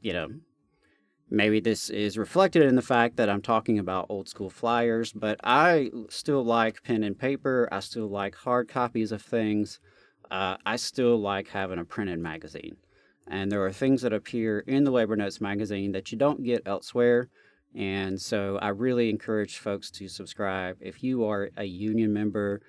you 0.00 0.14
know, 0.14 0.28
Maybe 1.34 1.60
this 1.60 1.88
is 1.88 2.18
reflected 2.18 2.64
in 2.64 2.76
the 2.76 2.82
fact 2.82 3.16
that 3.16 3.30
I'm 3.30 3.40
talking 3.40 3.78
about 3.78 4.04
old 4.10 4.28
school 4.28 4.50
flyers, 4.50 5.14
but 5.14 5.40
I 5.42 5.90
still 6.10 6.44
like 6.44 6.82
pen 6.82 7.02
and 7.02 7.18
paper. 7.18 7.70
I 7.72 7.80
still 7.80 8.06
like 8.06 8.34
hard 8.34 8.68
copies 8.68 9.12
of 9.12 9.22
things. 9.22 9.80
Uh, 10.30 10.58
I 10.66 10.76
still 10.76 11.18
like 11.18 11.48
having 11.48 11.78
a 11.78 11.86
printed 11.86 12.18
magazine. 12.18 12.76
And 13.26 13.50
there 13.50 13.64
are 13.64 13.72
things 13.72 14.02
that 14.02 14.12
appear 14.12 14.58
in 14.58 14.84
the 14.84 14.90
Labor 14.90 15.16
Notes 15.16 15.40
magazine 15.40 15.92
that 15.92 16.12
you 16.12 16.18
don't 16.18 16.42
get 16.42 16.66
elsewhere. 16.66 17.30
And 17.74 18.20
so 18.20 18.58
I 18.60 18.68
really 18.68 19.08
encourage 19.08 19.58
folks 19.58 19.90
to 19.92 20.08
subscribe. 20.08 20.76
If 20.80 21.02
you 21.02 21.24
are 21.24 21.50
a 21.56 21.64
union 21.64 22.12
member 22.12 22.60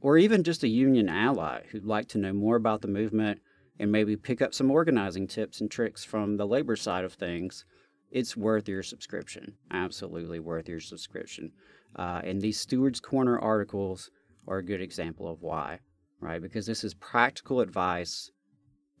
or 0.00 0.18
even 0.18 0.42
just 0.42 0.64
a 0.64 0.68
union 0.68 1.08
ally 1.08 1.62
who'd 1.70 1.84
like 1.84 2.08
to 2.08 2.18
know 2.18 2.32
more 2.32 2.56
about 2.56 2.82
the 2.82 2.88
movement 2.88 3.40
and 3.78 3.92
maybe 3.92 4.16
pick 4.16 4.42
up 4.42 4.52
some 4.52 4.70
organizing 4.70 5.26
tips 5.26 5.60
and 5.60 5.70
tricks 5.70 6.04
from 6.04 6.36
the 6.36 6.46
labor 6.46 6.76
side 6.76 7.04
of 7.04 7.14
things, 7.14 7.64
it's 8.10 8.36
worth 8.36 8.68
your 8.68 8.82
subscription. 8.82 9.54
Absolutely 9.70 10.40
worth 10.40 10.68
your 10.68 10.80
subscription. 10.80 11.52
Uh, 11.96 12.20
and 12.24 12.40
these 12.40 12.58
Stewards 12.58 13.00
Corner 13.00 13.38
articles 13.38 14.10
are 14.48 14.58
a 14.58 14.64
good 14.64 14.80
example 14.80 15.30
of 15.30 15.40
why, 15.40 15.78
right? 16.20 16.42
Because 16.42 16.66
this 16.66 16.84
is 16.84 16.94
practical 16.94 17.60
advice 17.60 18.30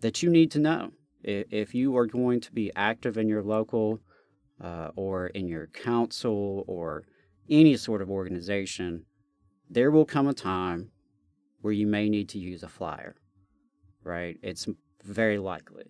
that 0.00 0.22
you 0.22 0.30
need 0.30 0.50
to 0.52 0.58
know. 0.58 0.92
If 1.24 1.74
you 1.74 1.96
are 1.96 2.06
going 2.06 2.40
to 2.40 2.52
be 2.52 2.72
active 2.74 3.16
in 3.16 3.28
your 3.28 3.42
local 3.42 4.00
uh, 4.62 4.90
or 4.96 5.26
in 5.28 5.48
your 5.48 5.66
council 5.68 6.64
or 6.66 7.04
any 7.50 7.76
sort 7.76 8.00
of 8.00 8.10
organization, 8.10 9.04
there 9.68 9.90
will 9.90 10.04
come 10.04 10.28
a 10.28 10.34
time 10.34 10.90
where 11.60 11.72
you 11.72 11.86
may 11.86 12.08
need 12.08 12.28
to 12.30 12.38
use 12.38 12.62
a 12.62 12.68
flyer, 12.68 13.16
right? 14.04 14.38
It's 14.42 14.68
very 15.02 15.38
likely. 15.38 15.84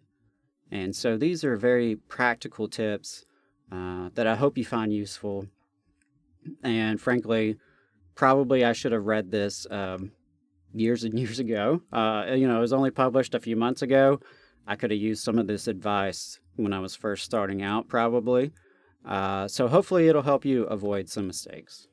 And 0.71 0.97
so 0.97 1.17
these 1.17 1.45
are 1.45 1.57
very 1.57 1.97
practical 1.97 2.69
tips 2.69 3.27
uh, 3.71 4.09
that 4.15 4.27
I 4.27 4.37
hope 4.37 4.57
you 4.57 4.65
find 4.65 4.93
useful. 4.93 5.47
And 6.63 7.01
frankly, 7.01 7.57
probably 8.15 8.65
I 8.65 8.73
should 8.73 8.93
have 8.93 9.05
read 9.05 9.31
this 9.31 9.67
um, 9.71 10.13
years 10.73 11.05
and 11.05 11.19
years 11.19 11.39
ago. 11.39 11.83
Uh, 11.93 12.27
you 12.35 12.49
know, 12.49 12.57
it 12.57 12.61
was 12.61 12.73
only 12.73 12.91
published 12.91 13.35
a 13.35 13.41
few 13.41 13.57
months 13.57 13.83
ago. 13.83 14.21
I 14.67 14.77
could 14.77 14.91
have 14.91 15.01
used 15.01 15.25
some 15.25 15.39
of 15.39 15.47
this 15.47 15.67
advice 15.67 16.39
when 16.57 16.73
I 16.73 16.81
was 16.81 16.95
first 16.95 17.25
starting 17.25 17.63
out, 17.63 17.89
probably. 17.89 18.53
Uh, 19.05 19.49
so 19.49 19.69
hopefully 19.69 20.09
it'll 20.09 20.23
help 20.23 20.45
you 20.45 20.65
avoid 20.65 21.09
some 21.09 21.27
mistakes. 21.27 21.89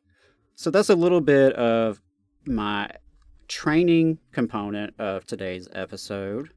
So 0.56 0.70
that's 0.70 0.90
a 0.90 0.96
little 0.96 1.22
bit 1.22 1.54
of 1.54 2.02
my 2.46 2.90
training 3.48 4.20
component 4.32 4.94
of 5.00 5.26
today's 5.26 5.68
episode. 5.74 6.50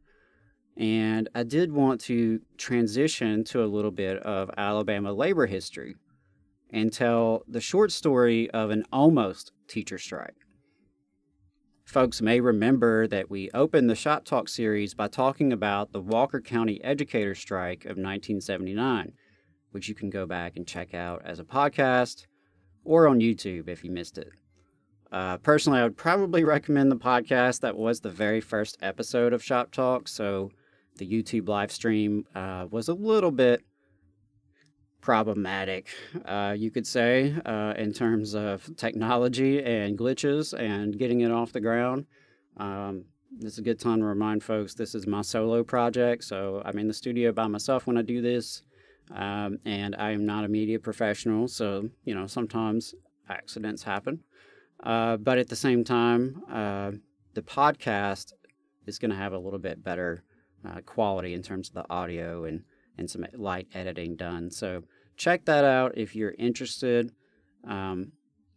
And 0.77 1.29
I 1.35 1.43
did 1.43 1.73
want 1.73 2.01
to 2.03 2.41
transition 2.57 3.45
to 3.45 3.63
a 3.63 3.67
little 3.67 3.91
bit 3.91 4.19
of 4.19 4.51
Alabama 4.57 5.13
labor 5.13 5.47
history 5.47 5.97
and 6.71 6.93
tell 6.93 7.45
the 7.47 7.61
short 7.61 7.93
story 7.93 8.51
of 8.51 8.71
an 8.71 8.85
almost 8.93 9.53
teacher 9.69 9.99
strike. 9.99 10.42
Folks 11.85 12.23
may 12.23 12.41
remember 12.41 13.07
that 13.09 13.29
we 13.29 13.51
opened 13.53 13.91
the 13.91 13.95
Shop 13.95 14.25
Talk 14.25 14.49
series 14.49 14.95
by 14.95 15.09
talking 15.09 15.53
about 15.53 15.93
the 15.93 16.01
Walker 16.01 16.41
County 16.41 16.83
Educator 16.83 17.35
Strike 17.35 17.85
of 17.85 17.99
1979, 17.99 19.13
which 19.73 19.89
you 19.89 19.95
can 19.95 20.09
go 20.09 20.25
back 20.25 20.57
and 20.57 20.67
check 20.67 20.95
out 20.95 21.21
as 21.25 21.39
a 21.39 21.45
podcast 21.45 22.27
or 22.85 23.09
on 23.09 23.21
YouTube 23.21 23.69
if 23.69 23.85
you 23.85 23.91
missed 23.91 24.17
it. 24.17 24.31
Uh, 25.11 25.37
personally, 25.39 25.81
I 25.81 25.83
would 25.83 25.97
probably 25.97 26.45
recommend 26.45 26.91
the 26.91 26.97
podcast. 26.97 27.61
That 27.61 27.77
was 27.77 28.01
the 28.01 28.11
very 28.11 28.41
first 28.41 28.79
episode 28.81 29.35
of 29.35 29.45
Shop 29.45 29.71
Talk, 29.71 30.09
so 30.09 30.51
the 30.97 31.07
YouTube 31.07 31.49
live 31.49 31.73
stream 31.73 32.25
uh, 32.35 32.67
was 32.71 32.89
a 32.89 32.95
little 32.95 33.33
bit 33.33 33.63
problematic, 35.03 35.89
uh, 36.25 36.55
you 36.57 36.71
could 36.71 36.87
say, 36.87 37.35
uh, 37.45 37.75
in 37.77 37.93
terms 37.93 38.35
of 38.35 38.75
technology 38.77 39.63
and 39.63 39.99
glitches 39.99 40.59
and 40.59 40.99
getting 40.99 41.21
it 41.21 41.31
off 41.31 41.53
the 41.53 41.61
ground. 41.61 42.07
Um, 42.57 43.05
this 43.39 43.55
is 43.55 43.59
a 43.59 43.63
good 43.63 43.81
time 43.81 43.99
to 43.99 44.07
remind 44.07 44.43
folks 44.43 44.75
this 44.75 44.95
is 44.95 45.07
my 45.07 45.21
solo 45.23 45.65
project. 45.65 46.25
So 46.25 46.63
I'm 46.65 46.79
in 46.79 46.89
the 46.89 46.95
studio 46.95 47.33
by 47.33 47.49
myself 47.49 47.87
when 47.87 47.99
I 47.99 48.03
do 48.03 48.23
this, 48.23 48.63
um, 49.15 49.59
and 49.65 49.97
I 49.97 50.13
am 50.13 50.25
not 50.25 50.45
a 50.45 50.49
media 50.49 50.79
professional. 50.79 51.49
So, 51.49 51.91
you 52.05 52.15
know, 52.15 52.27
sometimes 52.27 52.95
accidents 53.29 53.83
happen. 53.83 54.21
Uh, 54.83 55.17
but 55.17 55.39
at 55.39 55.49
the 55.49 55.57
same 55.57 55.85
time, 55.85 56.43
uh, 56.51 56.93
the 57.35 57.43
podcast 57.43 58.33
is 58.87 58.99
going 58.99 59.11
to 59.11 59.17
have 59.17 59.33
a 59.33 59.39
little 59.39 59.59
bit 59.59 59.83
better 59.83 60.23
uh, 60.65 60.81
quality 60.87 61.35
in 61.35 61.43
terms 61.43 61.69
of 61.69 61.75
the 61.75 61.91
audio 61.91 62.45
and 62.45 62.63
and 62.99 63.11
some 63.11 63.25
light 63.35 63.69
editing 63.75 64.17
done. 64.17 64.51
So 64.51 64.83
check 65.23 65.45
that 65.45 65.65
out 65.65 65.97
if 65.97 66.17
you're 66.17 66.35
interested. 66.37 67.13
Um, 67.63 68.11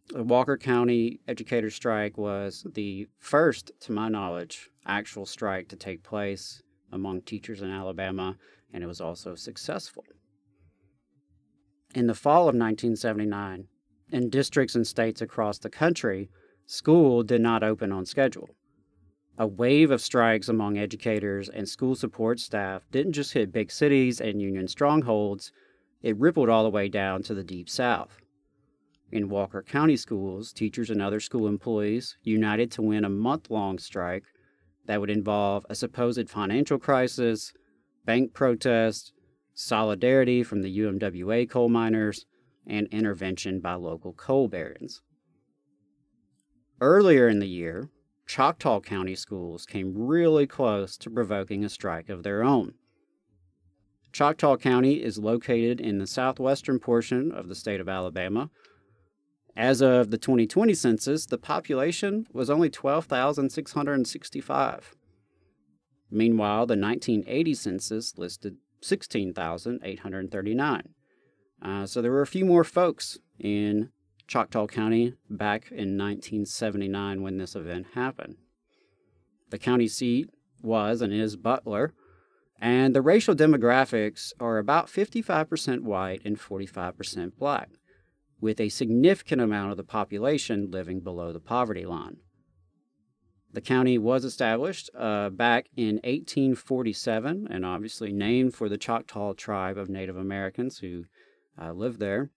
the 0.08 0.24
Walker 0.24 0.56
County 0.56 1.20
educator 1.28 1.70
strike 1.70 2.18
was 2.18 2.66
the 2.74 3.06
first, 3.20 3.70
to 3.82 3.92
my 3.92 4.08
knowledge, 4.08 4.68
actual 4.84 5.26
strike 5.26 5.68
to 5.68 5.76
take 5.76 6.02
place 6.02 6.60
among 6.90 7.20
teachers 7.20 7.62
in 7.62 7.70
Alabama, 7.70 8.36
and 8.72 8.82
it 8.82 8.88
was 8.88 9.00
also 9.00 9.36
successful. 9.36 10.04
In 11.94 12.08
the 12.08 12.14
fall 12.14 12.42
of 12.42 12.56
1979, 12.56 13.68
in 14.10 14.28
districts 14.28 14.74
and 14.74 14.86
states 14.86 15.20
across 15.20 15.58
the 15.58 15.70
country, 15.70 16.30
school 16.66 17.22
did 17.22 17.40
not 17.40 17.62
open 17.62 17.92
on 17.92 18.06
schedule. 18.06 18.50
A 19.38 19.46
wave 19.46 19.92
of 19.92 20.00
strikes 20.00 20.48
among 20.48 20.78
educators 20.78 21.48
and 21.48 21.68
school 21.68 21.94
support 21.94 22.40
staff 22.40 22.82
didn't 22.90 23.12
just 23.12 23.34
hit 23.34 23.52
big 23.52 23.70
cities 23.70 24.20
and 24.20 24.42
union 24.42 24.66
strongholds, 24.66 25.52
it 26.02 26.16
rippled 26.18 26.48
all 26.48 26.62
the 26.62 26.70
way 26.70 26.88
down 26.88 27.22
to 27.24 27.34
the 27.34 27.44
deep 27.44 27.68
south. 27.68 28.18
In 29.12 29.28
Walker 29.28 29.62
County 29.62 29.96
schools, 29.96 30.52
teachers 30.52 30.90
and 30.90 31.00
other 31.00 31.20
school 31.20 31.46
employees 31.46 32.16
united 32.22 32.70
to 32.72 32.82
win 32.82 33.04
a 33.04 33.08
month 33.08 33.50
long 33.50 33.78
strike 33.78 34.24
that 34.86 35.00
would 35.00 35.10
involve 35.10 35.64
a 35.68 35.74
supposed 35.74 36.28
financial 36.28 36.78
crisis, 36.78 37.52
bank 38.04 38.34
protests, 38.34 39.12
solidarity 39.54 40.42
from 40.42 40.62
the 40.62 40.78
UMWA 40.78 41.48
coal 41.48 41.68
miners, 41.68 42.26
and 42.66 42.88
intervention 42.88 43.60
by 43.60 43.74
local 43.74 44.12
coal 44.12 44.48
barons. 44.48 45.02
Earlier 46.80 47.28
in 47.28 47.38
the 47.38 47.48
year, 47.48 47.88
Choctaw 48.26 48.80
County 48.80 49.14
schools 49.14 49.64
came 49.64 49.94
really 49.96 50.46
close 50.46 50.96
to 50.98 51.10
provoking 51.10 51.64
a 51.64 51.68
strike 51.68 52.08
of 52.08 52.22
their 52.22 52.42
own. 52.42 52.74
Choctaw 54.16 54.56
County 54.56 55.04
is 55.04 55.18
located 55.18 55.78
in 55.78 55.98
the 55.98 56.06
southwestern 56.06 56.78
portion 56.78 57.30
of 57.30 57.48
the 57.48 57.54
state 57.54 57.80
of 57.80 57.88
Alabama. 57.88 58.48
As 59.54 59.82
of 59.82 60.10
the 60.10 60.16
2020 60.16 60.72
census, 60.72 61.26
the 61.26 61.36
population 61.36 62.26
was 62.32 62.48
only 62.48 62.70
12,665. 62.70 64.96
Meanwhile, 66.10 66.64
the 66.64 66.78
1980 66.78 67.52
census 67.52 68.16
listed 68.16 68.56
16,839. 68.80 70.88
Uh, 71.60 71.84
so 71.84 72.00
there 72.00 72.10
were 72.10 72.22
a 72.22 72.26
few 72.26 72.46
more 72.46 72.64
folks 72.64 73.18
in 73.38 73.90
Choctaw 74.26 74.66
County 74.66 75.12
back 75.28 75.70
in 75.70 75.98
1979 75.98 77.20
when 77.20 77.36
this 77.36 77.54
event 77.54 77.88
happened. 77.92 78.36
The 79.50 79.58
county 79.58 79.88
seat 79.88 80.30
was 80.62 81.02
and 81.02 81.12
is 81.12 81.36
Butler, 81.36 81.92
and 82.60 82.94
the 82.94 83.02
racial 83.02 83.34
demographics 83.34 84.32
are 84.40 84.58
about 84.58 84.86
55% 84.86 85.80
white 85.82 86.22
and 86.24 86.38
45% 86.38 87.36
black, 87.38 87.70
with 88.40 88.60
a 88.60 88.68
significant 88.68 89.40
amount 89.40 89.72
of 89.72 89.76
the 89.76 89.84
population 89.84 90.70
living 90.70 91.00
below 91.00 91.32
the 91.32 91.40
poverty 91.40 91.84
line. 91.84 92.18
The 93.52 93.60
county 93.60 93.96
was 93.96 94.24
established 94.24 94.90
uh, 94.94 95.30
back 95.30 95.68
in 95.76 95.96
1847 95.96 97.48
and 97.50 97.64
obviously 97.64 98.12
named 98.12 98.54
for 98.54 98.68
the 98.68 98.76
Choctaw 98.76 99.32
tribe 99.32 99.78
of 99.78 99.88
Native 99.88 100.16
Americans 100.16 100.78
who 100.78 101.04
uh, 101.60 101.72
lived 101.72 101.98
there. 101.98 102.30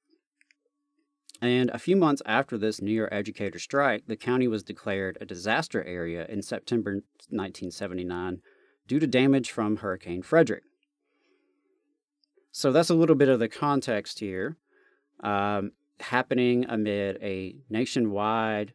And 1.42 1.70
a 1.72 1.80
few 1.80 1.96
months 1.96 2.22
after 2.26 2.58
this 2.58 2.82
New 2.82 2.92
Year 2.92 3.10
educator 3.12 3.60
strike, 3.60 4.04
the 4.08 4.18
county 4.18 4.48
was 4.48 4.64
declared 4.64 5.18
a 5.20 5.26
disaster 5.26 5.84
area 5.84 6.26
in 6.28 6.42
September 6.42 6.92
1979 7.30 8.42
due 8.90 9.00
to 9.00 9.08
damage 9.08 9.52
from 9.52 9.78
Hurricane 9.78 10.24
Frederick. 10.24 10.64
So 12.52 12.72
that's 12.72 12.90
a 12.90 12.96
little 12.96 13.16
bit 13.16 13.30
of 13.30 13.40
the 13.40 13.48
context 13.48 14.20
here, 14.20 14.58
um, 15.22 15.74
happening 16.00 16.66
amid 16.68 17.20
a 17.22 17.56
nationwide 17.70 18.74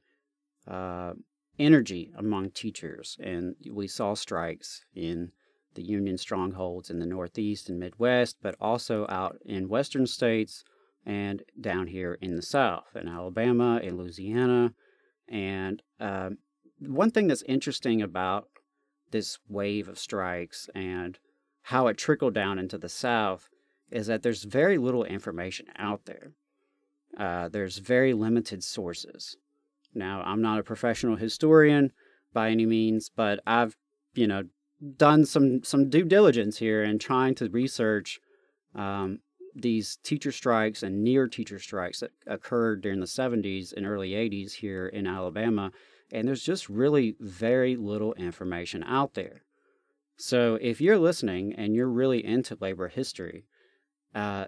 uh, 0.68 1.14
energy 1.58 2.12
among 2.16 2.50
teachers. 2.50 3.18
And 3.20 3.56
we 3.72 3.88
saw 3.88 4.14
strikes 4.14 4.84
in 4.94 5.32
the 5.74 5.82
Union 5.82 6.16
strongholds 6.16 6.90
in 6.90 7.00
the 7.00 7.06
Northeast 7.06 7.68
and 7.68 7.80
Midwest, 7.80 8.36
but 8.40 8.54
also 8.60 9.06
out 9.08 9.38
in 9.44 9.68
Western 9.68 10.06
states 10.06 10.62
and 11.04 11.42
down 11.60 11.88
here 11.88 12.16
in 12.20 12.36
the 12.36 12.42
South, 12.42 12.94
in 12.94 13.08
Alabama, 13.08 13.80
in 13.82 13.96
Louisiana. 13.96 14.74
And 15.28 15.82
um, 15.98 16.38
one 16.78 17.10
thing 17.10 17.26
that's 17.26 17.42
interesting 17.42 18.00
about 18.00 18.48
this 19.10 19.38
wave 19.48 19.88
of 19.88 19.98
strikes 19.98 20.68
and 20.74 21.18
how 21.62 21.86
it 21.86 21.96
trickled 21.96 22.34
down 22.34 22.58
into 22.58 22.78
the 22.78 22.88
South 22.88 23.48
is 23.90 24.06
that 24.06 24.22
there's 24.22 24.44
very 24.44 24.78
little 24.78 25.04
information 25.04 25.66
out 25.76 26.04
there. 26.04 26.32
Uh, 27.16 27.48
there's 27.48 27.78
very 27.78 28.12
limited 28.12 28.62
sources. 28.64 29.36
Now, 29.94 30.22
I'm 30.22 30.42
not 30.42 30.58
a 30.58 30.64
professional 30.64 31.16
historian 31.16 31.92
by 32.32 32.50
any 32.50 32.66
means, 32.66 33.10
but 33.14 33.40
I've, 33.46 33.76
you 34.14 34.26
know, 34.26 34.44
done 34.96 35.24
some 35.24 35.62
some 35.62 35.88
due 35.88 36.04
diligence 36.04 36.58
here 36.58 36.82
in 36.82 36.98
trying 36.98 37.34
to 37.36 37.48
research 37.48 38.20
um, 38.74 39.20
these 39.54 39.98
teacher 40.02 40.32
strikes 40.32 40.82
and 40.82 41.04
near 41.04 41.28
teacher 41.28 41.58
strikes 41.58 42.00
that 42.00 42.10
occurred 42.26 42.80
during 42.82 43.00
the 43.00 43.06
70s 43.06 43.72
and 43.72 43.86
early 43.86 44.10
80s 44.10 44.54
here 44.54 44.88
in 44.88 45.06
Alabama. 45.06 45.70
And 46.14 46.28
there's 46.28 46.44
just 46.44 46.68
really 46.68 47.16
very 47.18 47.76
little 47.76 48.14
information 48.14 48.84
out 48.84 49.14
there. 49.14 49.42
So 50.16 50.58
if 50.60 50.80
you're 50.80 50.98
listening 50.98 51.54
and 51.54 51.74
you're 51.74 51.88
really 51.88 52.24
into 52.24 52.56
labor 52.60 52.88
history, 52.88 53.46
uh, 54.14 54.46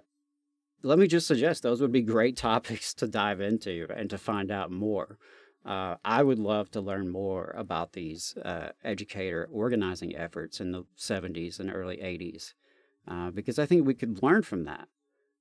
let 0.83 0.99
me 0.99 1.09
just 1.09 1.27
suggest 1.27 1.63
those 1.63 1.81
would 1.81 1.93
be 1.93 2.03
great 2.03 2.37
topics 2.51 2.95
to 2.95 3.09
dive 3.09 3.41
into 3.41 3.87
and 3.95 4.09
to 4.11 4.19
find 4.19 4.51
out 4.51 4.71
more. 4.71 5.19
Uh, 5.65 5.97
I 6.05 6.23
would 6.23 6.39
love 6.39 6.71
to 6.71 6.81
learn 6.81 7.11
more 7.11 7.53
about 7.57 7.93
these 7.93 8.37
uh, 8.45 8.69
educator 8.85 9.49
organizing 9.51 10.15
efforts 10.15 10.61
in 10.61 10.71
the 10.71 10.85
70s 10.97 11.59
and 11.59 11.75
early 11.75 11.97
80s 11.97 12.55
uh, 13.09 13.31
because 13.33 13.59
I 13.59 13.67
think 13.67 13.85
we 13.85 13.95
could 13.95 14.23
learn 14.23 14.43
from 14.43 14.65
that. 14.65 14.87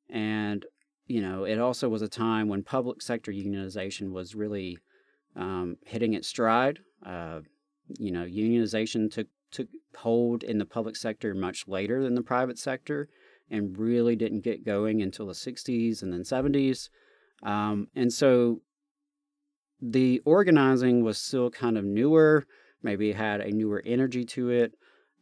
And, 0.10 0.66
you 1.06 1.22
know, 1.22 1.44
it 1.44 1.60
also 1.60 1.90
was 1.90 2.02
a 2.02 2.08
time 2.08 2.48
when 2.48 2.64
public 2.64 3.04
sector 3.04 3.32
unionization 3.32 4.12
was 4.12 4.34
really 4.34 4.80
um, 5.36 5.78
hitting 5.86 6.14
its 6.14 6.28
stride. 6.28 6.80
Uh, 7.06 7.42
you 8.00 8.12
know, 8.12 8.26
unionization 8.26 9.12
took, 9.12 9.28
took 9.52 9.68
hold 9.96 10.44
in 10.44 10.58
the 10.58 10.66
public 10.66 10.96
sector 10.96 11.34
much 11.34 11.68
later 11.68 12.04
than 12.04 12.16
the 12.16 12.22
private 12.22 12.58
sector 12.58 13.08
and 13.50 13.78
really 13.78 14.16
didn't 14.16 14.42
get 14.42 14.66
going 14.66 15.02
until 15.02 15.28
the 15.28 15.34
60s 15.34 16.02
and 16.02 16.12
then 16.12 16.24
70s. 16.24 16.90
Um, 17.44 17.88
and 17.96 18.12
so 18.12 18.62
the 19.82 20.22
organizing 20.26 21.04
was 21.04 21.18
still 21.18 21.52
kind 21.52 21.78
of 21.78 21.84
newer, 21.84 22.46
maybe 22.82 23.12
had 23.12 23.42
a 23.42 23.52
newer 23.52 23.84
energy 23.86 24.26
to 24.26 24.50
it. 24.50 24.74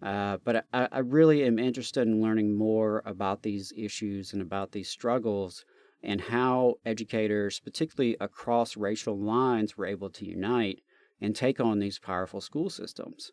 Uh, 0.02 0.38
but 0.44 0.66
I, 0.74 0.88
I 0.92 1.00
really 1.00 1.44
am 1.44 1.60
interested 1.60 2.08
in 2.08 2.22
learning 2.22 2.58
more 2.58 3.02
about 3.06 3.42
these 3.42 3.74
issues 3.76 4.34
and 4.34 4.42
about 4.42 4.72
these 4.72 4.90
struggles 4.90 5.66
and 6.04 6.20
how 6.22 6.76
educators, 6.86 7.60
particularly 7.60 8.18
across 8.20 8.76
racial 8.76 9.18
lines, 9.18 9.78
were 9.78 9.86
able 9.86 10.10
to 10.10 10.26
unite 10.26 10.82
and 11.22 11.36
take 11.36 11.60
on 11.60 11.80
these 11.80 11.98
powerful 11.98 12.42
school 12.42 12.70
systems, 12.70 13.32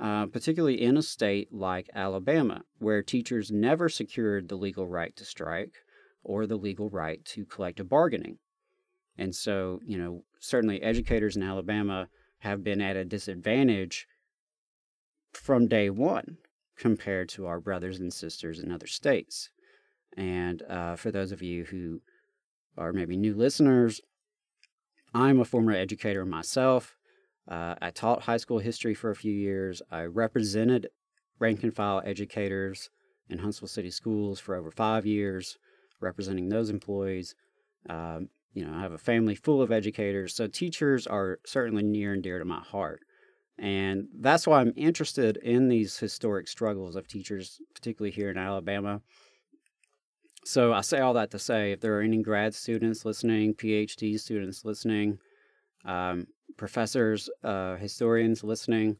uh, 0.00 0.26
particularly 0.26 0.80
in 0.80 0.96
a 0.98 1.02
state 1.02 1.52
like 1.52 1.88
Alabama, 1.94 2.62
where 2.78 3.02
teachers 3.02 3.50
never 3.50 3.88
secured 3.88 4.48
the 4.48 4.56
legal 4.56 4.86
right 4.86 5.16
to 5.16 5.24
strike 5.24 5.76
or 6.22 6.46
the 6.46 6.56
legal 6.58 6.90
right 6.90 7.24
to 7.24 7.46
collective 7.46 7.88
bargaining. 7.88 8.38
And 9.16 9.34
so, 9.34 9.80
you 9.84 9.96
know, 9.96 10.24
certainly 10.38 10.82
educators 10.82 11.36
in 11.36 11.42
Alabama 11.42 12.08
have 12.40 12.62
been 12.62 12.80
at 12.80 12.96
a 12.96 13.04
disadvantage 13.04 14.06
from 15.32 15.68
day 15.68 15.88
one 15.88 16.36
compared 16.76 17.28
to 17.30 17.46
our 17.46 17.60
brothers 17.60 18.00
and 18.00 18.12
sisters 18.12 18.58
in 18.58 18.70
other 18.70 18.86
states. 18.86 19.50
And 20.16 20.62
uh, 20.62 20.96
for 20.96 21.10
those 21.10 21.32
of 21.32 21.42
you 21.42 21.64
who 21.64 22.00
are 22.80 22.92
maybe 22.92 23.16
new 23.16 23.34
listeners, 23.34 24.00
I'm 25.14 25.38
a 25.38 25.44
former 25.44 25.72
educator 25.72 26.24
myself. 26.24 26.96
Uh, 27.46 27.74
I 27.80 27.90
taught 27.90 28.22
high 28.22 28.38
school 28.38 28.58
history 28.58 28.94
for 28.94 29.10
a 29.10 29.16
few 29.16 29.32
years. 29.32 29.82
I 29.90 30.04
represented 30.04 30.88
rank 31.38 31.62
and 31.62 31.74
file 31.74 32.02
educators 32.04 32.90
in 33.28 33.38
Huntsville 33.38 33.68
City 33.68 33.90
Schools 33.90 34.40
for 34.40 34.54
over 34.54 34.70
five 34.70 35.06
years, 35.06 35.58
representing 36.00 36.48
those 36.48 36.70
employees. 36.70 37.34
Um, 37.88 38.28
you 38.54 38.64
know, 38.64 38.72
I 38.76 38.80
have 38.80 38.92
a 38.92 38.98
family 38.98 39.34
full 39.34 39.62
of 39.62 39.70
educators, 39.70 40.34
so 40.34 40.46
teachers 40.46 41.06
are 41.06 41.38
certainly 41.44 41.82
near 41.82 42.12
and 42.12 42.22
dear 42.22 42.38
to 42.38 42.44
my 42.44 42.60
heart. 42.60 43.00
And 43.58 44.08
that's 44.18 44.46
why 44.46 44.60
I'm 44.60 44.72
interested 44.74 45.36
in 45.36 45.68
these 45.68 45.98
historic 45.98 46.48
struggles 46.48 46.96
of 46.96 47.08
teachers, 47.08 47.60
particularly 47.74 48.10
here 48.10 48.30
in 48.30 48.38
Alabama. 48.38 49.02
So 50.44 50.72
I 50.72 50.80
say 50.80 51.00
all 51.00 51.14
that 51.14 51.30
to 51.32 51.38
say 51.38 51.72
if 51.72 51.80
there 51.80 51.98
are 51.98 52.02
any 52.02 52.22
grad 52.22 52.54
students 52.54 53.04
listening, 53.04 53.54
PhD 53.54 54.18
students 54.18 54.64
listening, 54.64 55.18
um, 55.84 56.26
professors, 56.56 57.28
uh, 57.44 57.76
historians 57.76 58.42
listening, 58.42 58.96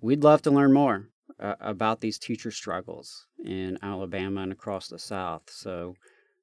we'd 0.00 0.24
love 0.24 0.42
to 0.42 0.50
learn 0.50 0.72
more 0.72 1.08
uh, 1.38 1.54
about 1.60 2.00
these 2.00 2.18
teacher 2.18 2.50
struggles 2.50 3.26
in 3.44 3.78
Alabama 3.82 4.42
and 4.42 4.52
across 4.52 4.88
the 4.88 4.98
South. 4.98 5.42
So 5.48 5.94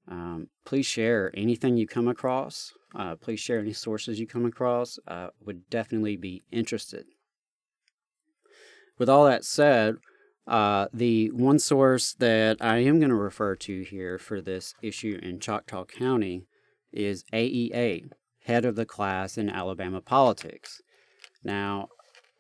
um, 0.08 0.48
please 0.66 0.86
share 0.86 1.32
anything 1.36 1.78
you 1.78 1.88
come 1.88 2.08
across. 2.08 2.74
Uh, 2.96 3.16
please 3.16 3.40
share 3.40 3.60
any 3.60 3.74
sources 3.74 4.20
you 4.20 4.28
come 4.28 4.46
across. 4.46 4.98
Uh, 5.08 5.28
would 5.46 5.70
definitely 5.70 6.16
be 6.16 6.44
interested. 6.52 7.06
With 8.98 9.10
all 9.10 9.26
that 9.26 9.44
said, 9.44 9.98
uh, 10.48 10.88
the 10.94 11.30
one 11.32 11.60
source 11.60 12.14
that 12.14 12.58
I 12.62 12.78
am 12.78 13.00
going 13.00 13.10
to 13.10 13.16
refer 13.16 13.56
to 13.56 13.82
here 13.82 14.18
for 14.18 14.42
this 14.42 14.74
issue 14.82 15.20
in 15.22 15.40
Choctaw 15.40 15.86
County 15.86 16.48
is 16.94 17.26
AEA, 17.34 18.10
head 18.46 18.64
of 18.64 18.76
the 18.76 18.86
class 18.86 19.38
in 19.38 19.50
Alabama 19.50 20.00
politics. 20.00 20.82
Now, 21.44 21.90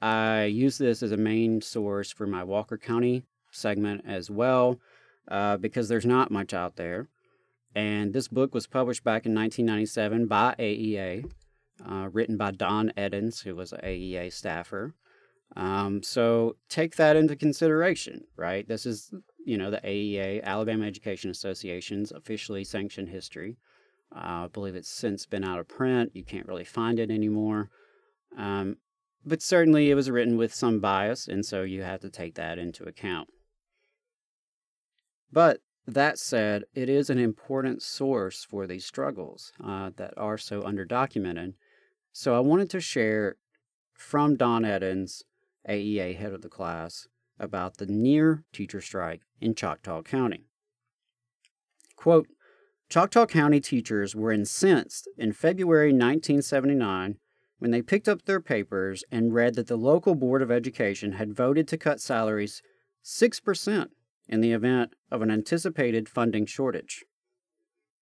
I 0.02 0.44
use 0.44 0.78
this 0.78 1.04
as 1.04 1.12
a 1.12 1.18
main 1.18 1.62
source 1.62 2.12
for 2.12 2.28
my 2.28 2.44
Walker 2.44 2.78
County 2.78 3.24
segment 3.52 4.04
as 4.08 4.30
well 4.30 4.80
uh, 5.28 5.58
because 5.58 5.90
there's 5.90 6.06
not 6.06 6.32
much 6.32 6.54
out 6.54 6.78
there. 6.78 7.10
And 7.76 8.14
this 8.14 8.28
book 8.28 8.54
was 8.54 8.68
published 8.68 9.04
back 9.04 9.26
in 9.26 9.36
1997 9.36 10.28
by 10.28 10.56
AEA, 10.58 11.30
uh, 11.86 12.10
written 12.12 12.38
by 12.38 12.52
Don 12.52 12.92
Eddins, 12.98 13.44
who 13.44 13.56
was 13.56 13.74
an 13.74 13.82
AEA 13.84 14.32
staffer. 14.32 14.96
Um, 15.56 16.04
so 16.04 16.56
take 16.70 16.98
that 16.98 17.16
into 17.16 17.36
consideration, 17.36 18.26
right? 18.36 18.68
This 18.68 18.86
is, 18.86 19.12
you 19.46 19.58
know, 19.58 19.72
the 19.72 19.82
AEA, 19.82 20.44
Alabama 20.44 20.86
Education 20.86 21.32
Association's 21.32 22.12
officially 22.12 22.64
sanctioned 22.64 23.10
history. 23.10 23.58
Uh, 24.16 24.46
I 24.46 24.48
believe 24.52 24.76
it's 24.76 24.90
since 24.90 25.26
been 25.26 25.44
out 25.44 25.60
of 25.60 25.68
print. 25.68 26.12
You 26.14 26.24
can't 26.24 26.48
really 26.48 26.64
find 26.64 27.00
it 27.00 27.10
anymore. 27.10 27.70
Um, 28.38 28.78
but 29.26 29.42
certainly 29.42 29.90
it 29.90 29.96
was 29.96 30.10
written 30.10 30.38
with 30.38 30.54
some 30.54 30.80
bias, 30.80 31.28
and 31.28 31.46
so 31.46 31.64
you 31.64 31.82
have 31.82 32.00
to 32.02 32.10
take 32.10 32.36
that 32.36 32.58
into 32.58 32.84
account. 32.84 33.30
But 35.32 35.60
that 35.86 36.20
said, 36.20 36.64
it 36.74 36.90
is 36.90 37.10
an 37.10 37.18
important 37.18 37.82
source 37.82 38.44
for 38.44 38.68
these 38.68 38.86
struggles 38.86 39.52
uh, 39.64 39.92
that 39.98 40.14
are 40.18 40.38
so 40.38 40.62
underdocumented. 40.62 41.54
So 42.14 42.36
I 42.36 42.40
wanted 42.40 42.70
to 42.72 42.80
share 42.80 43.36
from 43.94 44.36
Don 44.36 44.64
Eddins, 44.64 45.24
AEA 45.68 46.18
head 46.18 46.34
of 46.34 46.42
the 46.42 46.50
class, 46.50 47.08
about 47.40 47.78
the 47.78 47.86
near 47.86 48.44
teacher 48.52 48.82
strike 48.82 49.22
in 49.40 49.54
Choctaw 49.56 50.02
County. 50.02 50.46
Quote, 51.96 52.28
Choctaw 52.90 53.26
County 53.26 53.60
teachers 53.60 54.16
were 54.16 54.32
incensed 54.32 55.10
in 55.18 55.34
February 55.34 55.90
1979 55.90 57.18
when 57.60 57.72
they 57.72 57.82
picked 57.82 58.08
up 58.08 58.24
their 58.24 58.40
papers 58.40 59.04
and 59.12 59.34
read 59.34 59.56
that 59.56 59.68
the 59.68 59.76
local 59.76 60.16
Board 60.16 60.42
of 60.42 60.52
Education 60.52 61.14
had 61.14 61.36
voted 61.36 61.68
to 61.68 61.78
cut 61.78 62.00
salaries 62.00 62.62
6% 63.04 63.88
in 64.30 64.42
the 64.42 64.52
event 64.54 64.94
of 65.12 65.22
an 65.22 65.32
anticipated 65.32 66.08
funding 66.08 66.46
shortage. 66.46 67.04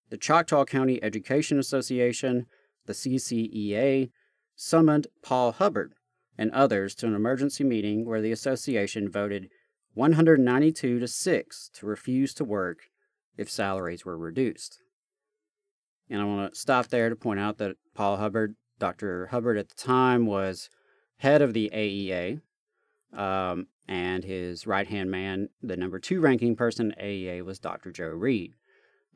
The 0.10 0.17
Choctaw 0.17 0.65
County 0.65 1.01
Education 1.04 1.58
Association, 1.58 2.45
the 2.86 2.93
CCEA, 2.93 4.12
summoned 4.56 5.08
Paul 5.23 5.54
Hubbard 5.54 5.93
and 6.38 6.52
others 6.52 6.95
to 6.95 7.08
an 7.08 7.15
emergency 7.15 7.63
meeting 7.63 8.06
where 8.06 8.21
the 8.21 8.32
association 8.32 9.10
voted 9.10 9.50
192 9.93 11.00
to 11.00 11.08
6 11.08 11.69
to 11.74 11.86
refuse 11.86 12.34
to 12.34 12.43
work 12.43 12.89
if 13.38 13.50
salaries 13.50 14.06
were 14.06 14.17
reduced. 14.17 14.80
And 16.10 16.21
I 16.21 16.26
want 16.26 16.54
to 16.54 16.60
stop 16.60 16.88
there 16.88 17.10
to 17.10 17.15
point 17.15 17.39
out 17.39 17.58
that 17.58 17.78
Paul 17.93 18.17
Hubbard, 18.17 18.56
Dr. 18.78 19.28
Hubbard 19.28 19.58
at 19.58 19.69
the 19.69 19.76
time, 19.76 20.26
was 20.26 20.69
head 21.17 21.41
of 21.41 21.54
the 21.54 21.71
AEA, 21.74 22.41
um, 23.17 23.67
and 23.88 24.24
his 24.24 24.67
right 24.67 24.88
hand 24.88 25.10
man, 25.10 25.50
the 25.62 25.78
number 25.78 26.00
two 26.00 26.19
ranking 26.19 26.56
person 26.56 26.91
at 26.91 27.00
AEA, 27.00 27.43
was 27.43 27.60
Dr. 27.60 27.91
Joe 27.91 28.10
Reed. 28.10 28.54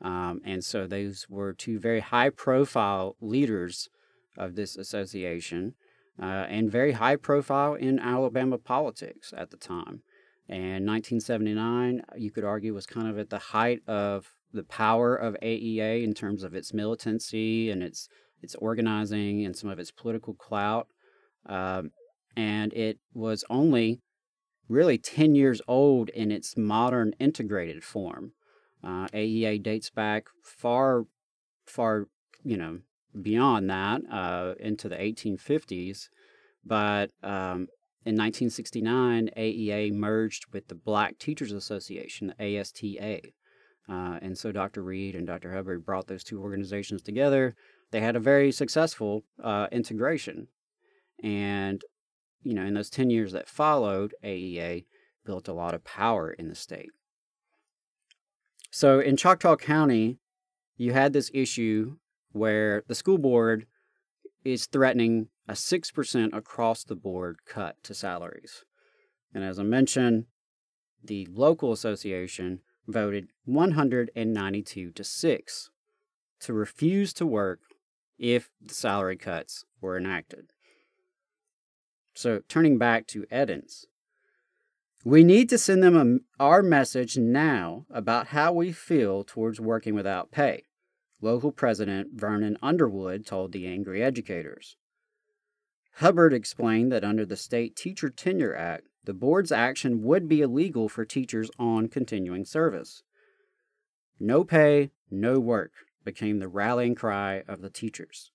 Um, 0.00 0.40
and 0.44 0.64
so 0.64 0.86
those 0.86 1.26
were 1.28 1.52
two 1.52 1.78
very 1.78 2.00
high 2.00 2.30
profile 2.30 3.16
leaders 3.20 3.88
of 4.36 4.54
this 4.54 4.76
association 4.76 5.74
uh, 6.20 6.46
and 6.48 6.70
very 6.70 6.92
high 6.92 7.16
profile 7.16 7.74
in 7.74 7.98
Alabama 7.98 8.58
politics 8.58 9.32
at 9.36 9.50
the 9.50 9.56
time. 9.56 10.02
And 10.48 10.86
1979, 10.86 12.02
you 12.16 12.30
could 12.30 12.44
argue, 12.44 12.74
was 12.74 12.86
kind 12.86 13.08
of 13.08 13.18
at 13.18 13.30
the 13.30 13.38
height 13.38 13.80
of 13.86 14.32
the 14.52 14.64
power 14.64 15.14
of 15.14 15.36
AEA 15.42 16.02
in 16.02 16.12
terms 16.12 16.42
of 16.42 16.54
its 16.54 16.74
militancy 16.74 17.70
and 17.70 17.82
its 17.82 18.08
its 18.42 18.54
organizing 18.56 19.44
and 19.44 19.54
some 19.54 19.68
of 19.70 19.78
its 19.78 19.90
political 19.90 20.34
clout. 20.34 20.88
Um, 21.46 21.90
and 22.36 22.72
it 22.72 22.98
was 23.12 23.44
only 23.50 24.00
really 24.68 24.98
10 24.98 25.34
years 25.34 25.60
old 25.68 26.08
in 26.10 26.30
its 26.30 26.56
modern 26.56 27.12
integrated 27.18 27.84
form. 27.84 28.32
Uh, 28.82 29.08
AEA 29.08 29.62
dates 29.62 29.90
back 29.90 30.26
far, 30.42 31.04
far, 31.66 32.06
you 32.42 32.56
know, 32.56 32.78
beyond 33.20 33.70
that 33.70 34.02
uh, 34.10 34.54
into 34.58 34.88
the 34.88 34.96
1850s. 34.96 36.08
But 36.64 37.10
um, 37.22 37.68
in 38.04 38.16
1969, 38.16 39.30
AEA 39.36 39.92
merged 39.92 40.46
with 40.52 40.68
the 40.68 40.74
Black 40.74 41.18
Teachers 41.18 41.52
Association, 41.52 42.34
the 42.38 42.58
ASTA. 42.58 43.20
Uh, 43.88 44.18
and 44.22 44.38
so 44.38 44.52
Dr. 44.52 44.82
Reed 44.82 45.14
and 45.14 45.26
Dr. 45.26 45.52
Hubbard 45.52 45.84
brought 45.84 46.06
those 46.06 46.24
two 46.24 46.40
organizations 46.40 47.02
together. 47.02 47.56
They 47.90 48.00
had 48.00 48.16
a 48.16 48.20
very 48.20 48.52
successful 48.52 49.24
uh, 49.42 49.66
integration. 49.72 50.48
And 51.22 51.82
you 52.42 52.54
know, 52.54 52.64
in 52.64 52.74
those 52.74 52.90
10 52.90 53.10
years 53.10 53.32
that 53.32 53.48
followed, 53.48 54.14
AEA 54.24 54.84
built 55.24 55.48
a 55.48 55.52
lot 55.52 55.74
of 55.74 55.84
power 55.84 56.30
in 56.30 56.48
the 56.48 56.54
state. 56.54 56.90
So 58.70 59.00
in 59.00 59.16
Choctaw 59.16 59.56
County, 59.56 60.18
you 60.76 60.92
had 60.92 61.12
this 61.12 61.30
issue 61.34 61.96
where 62.32 62.84
the 62.88 62.94
school 62.94 63.18
board 63.18 63.66
is 64.44 64.66
threatening 64.66 65.28
a 65.48 65.52
6% 65.52 66.32
across 66.32 66.84
the 66.84 66.94
board 66.94 67.38
cut 67.44 67.82
to 67.82 67.94
salaries. 67.94 68.64
And 69.34 69.44
as 69.44 69.58
I 69.58 69.62
mentioned, 69.64 70.26
the 71.02 71.26
local 71.30 71.72
association 71.72 72.60
voted 72.86 73.28
192 73.44 74.90
to 74.92 75.04
6 75.04 75.70
to 76.40 76.52
refuse 76.52 77.12
to 77.14 77.26
work 77.26 77.60
if 78.18 78.50
the 78.60 78.74
salary 78.74 79.16
cuts 79.16 79.64
were 79.80 79.96
enacted. 79.96 80.52
So, 82.14 82.42
turning 82.48 82.76
back 82.76 83.06
to 83.08 83.22
Eddins, 83.32 83.86
we 85.04 85.24
need 85.24 85.48
to 85.48 85.58
send 85.58 85.82
them 85.82 86.22
a, 86.38 86.42
our 86.42 86.62
message 86.62 87.16
now 87.16 87.86
about 87.90 88.28
how 88.28 88.52
we 88.52 88.72
feel 88.72 89.24
towards 89.24 89.60
working 89.60 89.94
without 89.94 90.30
pay. 90.30 90.64
Local 91.20 91.52
president 91.52 92.08
Vernon 92.14 92.56
Underwood 92.62 93.26
told 93.26 93.52
the 93.52 93.66
angry 93.66 94.02
educators. 94.02 94.76
Hubbard 95.94 96.32
explained 96.32 96.90
that 96.92 97.04
under 97.04 97.26
the 97.26 97.36
State 97.36 97.76
Teacher 97.76 98.08
Tenure 98.08 98.56
Act, 98.56 98.86
the 99.04 99.14
board's 99.14 99.52
action 99.52 100.02
would 100.02 100.28
be 100.28 100.40
illegal 100.40 100.88
for 100.88 101.04
teachers 101.04 101.50
on 101.58 101.88
continuing 101.88 102.44
service. 102.44 103.02
No 104.18 104.44
pay, 104.44 104.90
no 105.10 105.40
work 105.40 105.72
became 106.04 106.38
the 106.38 106.48
rallying 106.48 106.94
cry 106.94 107.42
of 107.48 107.60
the 107.60 107.70
teachers. 107.70 108.30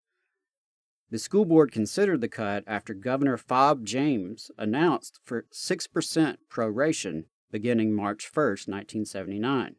The 1.11 1.19
school 1.19 1.45
board 1.45 1.71
considered 1.71 2.21
the 2.21 2.27
cut 2.27 2.63
after 2.65 2.93
Governor 2.93 3.37
Fob 3.37 3.85
James 3.85 4.49
announced 4.57 5.19
for 5.23 5.45
6% 5.53 6.37
proration 6.51 7.25
beginning 7.51 7.93
March 7.93 8.29
1, 8.33 8.43
1979. 8.43 9.75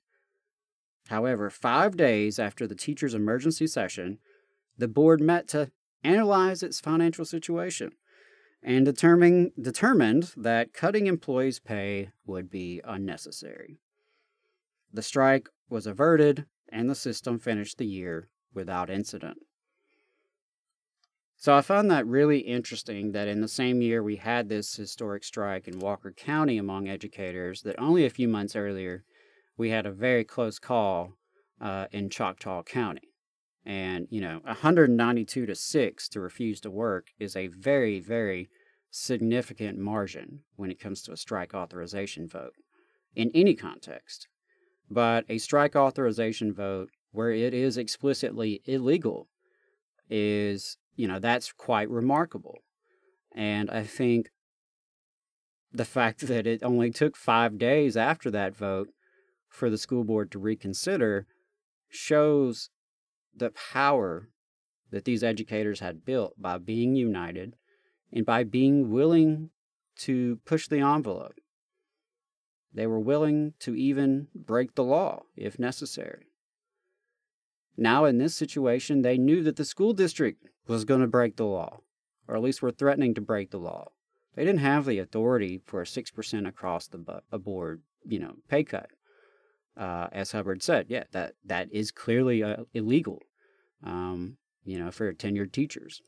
However, 1.09 1.51
five 1.51 1.97
days 1.97 2.39
after 2.39 2.67
the 2.67 2.75
teachers' 2.75 3.15
emergency 3.15 3.67
session, 3.67 4.19
the 4.77 4.89
board 4.89 5.21
met 5.21 5.49
to 5.49 5.71
analyze 6.03 6.63
its 6.63 6.81
financial 6.81 7.25
situation 7.25 7.93
and 8.63 8.85
determine, 8.85 9.53
determined 9.61 10.33
that 10.37 10.73
cutting 10.73 11.07
employees' 11.07 11.61
pay 11.61 12.11
would 12.25 12.51
be 12.51 12.81
unnecessary. 12.85 13.79
The 14.93 15.03
strike 15.03 15.49
was 15.69 15.87
averted, 15.87 16.47
and 16.69 16.91
the 16.91 16.95
system 16.95 17.39
finished 17.39 17.79
the 17.79 17.87
year 17.87 18.29
without 18.53 18.91
incident. 18.91 19.39
So 21.37 21.55
I 21.55 21.61
found 21.61 21.91
that 21.91 22.07
really 22.07 22.39
interesting 22.39 23.13
that 23.13 23.29
in 23.29 23.41
the 23.41 23.49
same 23.49 23.83
year 23.83 24.03
we 24.03 24.17
had 24.17 24.49
this 24.49 24.75
historic 24.75 25.23
strike 25.23 25.69
in 25.69 25.79
Walker 25.79 26.11
County 26.11 26.57
among 26.57 26.89
educators, 26.89 27.63
that 27.63 27.79
only 27.79 28.05
a 28.05 28.11
few 28.11 28.27
months 28.27 28.57
earlier 28.57 29.05
we 29.57 29.71
had 29.71 29.87
a 29.87 29.93
very 29.93 30.25
close 30.25 30.59
call 30.59 31.13
uh, 31.61 31.87
in 31.93 32.11
Choctaw 32.11 32.63
County. 32.63 33.13
And, 33.65 34.07
you 34.11 34.21
know, 34.21 34.41
192 34.45 35.47
to 35.47 35.55
6 35.55 36.09
to 36.11 36.21
refuse 36.21 36.61
to 36.61 36.71
work 36.71 37.09
is 37.19 37.35
a 37.35 37.49
very, 37.49 37.99
very 37.99 38.49
significant 38.91 39.79
margin 39.79 40.41
when 40.55 40.71
it 40.71 40.81
comes 40.81 41.03
to 41.03 41.13
a 41.13 41.17
strike 41.17 41.53
authorization 41.53 42.29
vote 42.29 42.55
in 43.15 43.31
any 43.35 43.55
context. 43.55 44.29
But 44.89 45.25
a 45.29 45.39
strike 45.39 45.75
authorization 45.75 46.53
vote 46.55 46.91
where 47.11 47.33
it 47.33 47.55
is 47.55 47.77
explicitly 47.77 48.61
illegal 48.67 49.29
is, 50.09 50.77
you 50.95 51.09
know, 51.09 51.19
that's 51.19 51.53
quite 51.53 51.91
remarkable. 51.91 52.59
And 53.35 53.69
I 53.71 53.83
think 53.83 54.31
the 55.73 55.85
fact 55.85 56.21
that 56.29 56.47
it 56.47 56.63
only 56.63 56.91
took 56.91 57.17
five 57.17 57.59
days 57.59 57.97
after 57.97 58.31
that 58.31 58.55
vote 58.55 58.89
for 59.57 59.71
the 59.71 59.79
school 59.79 60.05
board 60.05 60.31
to 60.31 60.39
reconsider 60.39 61.27
shows 61.89 62.69
the 63.35 63.51
power 63.73 64.29
that 64.91 65.07
these 65.07 65.25
educators 65.25 65.81
had 65.81 66.05
built 66.05 66.35
by 66.39 66.59
being 66.59 66.95
united 66.95 67.57
and 68.13 68.27
by 68.27 68.45
being 68.45 68.91
willing 68.91 69.49
to 69.97 70.39
push 70.45 70.69
the 70.69 70.81
envelope. 70.81 71.41
They 72.73 72.87
were 72.87 73.01
willing 73.01 73.55
to 73.61 73.75
even 73.75 74.29
break 74.35 74.75
the 74.75 74.85
law 74.85 75.23
if 75.37 75.59
necessary. 75.59 76.27
Now, 77.79 78.05
in 78.05 78.19
this 78.19 78.35
situation, 78.35 79.01
they 79.01 79.17
knew 79.17 79.43
that 79.43 79.57
the 79.57 79.65
school 79.65 79.95
district 79.95 80.47
was 80.67 80.85
going 80.85 81.01
to 81.01 81.07
break 81.07 81.37
the 81.37 81.45
law, 81.45 81.81
or 82.29 82.37
at 82.37 82.43
least 82.43 82.61
were 82.61 82.71
threatening 82.71 83.15
to 83.15 83.21
break 83.23 83.51
the 83.51 83.59
law. 83.59 83.89
They 84.35 84.45
didn't 84.45 84.61
have 84.61 84.85
the 84.85 84.99
authority 84.99 85.63
for 85.65 85.81
a 85.81 85.87
6% 85.87 86.47
across 86.47 86.89
the 86.89 87.23
board, 87.39 87.81
you 88.05 88.19
know, 88.19 88.35
pay 88.49 88.63
cut 88.63 88.91
uh, 89.77 90.09
as 90.13 90.33
Hubbard 90.33 90.63
said, 90.63 90.87
yeah, 90.89 91.05
that 91.13 91.35
that 91.45 91.69
is 91.73 91.91
clearly 91.91 92.43
uh, 92.43 92.65
illegal, 92.73 93.21
um, 93.85 94.39
you 94.65 94.79
know, 94.79 94.91
for 94.91 95.13
tenured 95.13 95.53
teachers. 95.53 96.01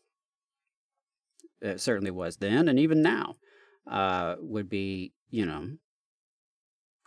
It 1.61 1.81
certainly 1.81 2.11
was 2.11 2.37
then, 2.37 2.69
and 2.69 2.79
even 2.79 3.03
now, 3.03 3.35
uh, 3.87 4.37
would 4.39 4.69
be, 4.69 5.13
you 5.31 5.45
know, 5.45 5.71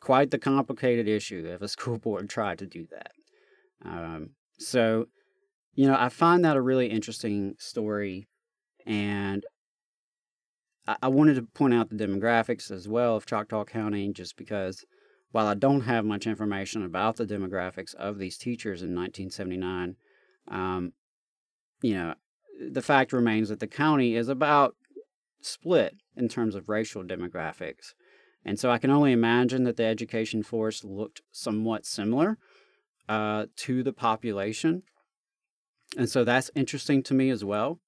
quite 0.01 0.31
the 0.31 0.37
complicated 0.37 1.07
issue 1.07 1.45
if 1.47 1.61
a 1.61 1.67
school 1.67 1.97
board 1.97 2.29
tried 2.29 2.59
to 2.59 2.67
do 2.67 2.85
that. 2.91 3.11
Um, 3.83 4.31
so, 4.59 5.07
you 5.73 5.87
know, 5.87 5.95
I 5.97 6.09
find 6.09 6.45
that 6.45 6.57
a 6.57 6.61
really 6.61 6.87
interesting 6.87 7.55
story, 7.57 8.27
and 8.85 9.43
I, 10.85 10.97
I 11.03 11.07
wanted 11.07 11.35
to 11.35 11.43
point 11.43 11.73
out 11.73 11.89
the 11.89 11.95
demographics 11.95 12.69
as 12.69 12.87
well 12.87 13.15
of 13.15 13.25
Choctaw 13.25 13.63
County, 13.65 14.11
just 14.13 14.35
because 14.37 14.85
while 15.31 15.47
I 15.47 15.53
don't 15.53 15.81
have 15.81 16.05
much 16.05 16.27
information 16.27 16.83
about 16.83 17.15
the 17.15 17.25
demographics 17.25 17.95
of 17.95 18.17
these 18.17 18.37
teachers 18.37 18.81
in 18.81 18.95
1979, 18.95 19.95
um, 20.49 20.93
you 21.81 21.93
know, 21.93 22.15
the 22.69 22.81
fact 22.81 23.13
remains 23.13 23.49
that 23.49 23.59
the 23.59 23.67
county 23.67 24.15
is 24.15 24.29
about 24.29 24.75
split 25.41 25.95
in 26.15 26.27
terms 26.27 26.55
of 26.55 26.69
racial 26.69 27.03
demographics. 27.03 27.93
And 28.43 28.59
so 28.59 28.71
I 28.71 28.77
can 28.77 28.91
only 28.91 29.11
imagine 29.11 29.63
that 29.63 29.77
the 29.77 29.85
education 29.85 30.43
force 30.43 30.83
looked 30.83 31.21
somewhat 31.31 31.85
similar 31.85 32.37
uh, 33.07 33.45
to 33.57 33.83
the 33.83 33.93
population. 33.93 34.83
And 35.97 36.09
so 36.09 36.23
that's 36.23 36.51
interesting 36.55 37.03
to 37.03 37.13
me 37.13 37.29
as 37.29 37.43
well. 37.43 37.79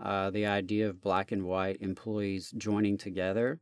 Uh, 0.00 0.30
the 0.30 0.46
idea 0.46 0.88
of 0.88 1.00
black 1.00 1.32
and 1.32 1.44
white 1.44 1.78
employees 1.80 2.52
joining 2.56 2.96
together 2.96 3.60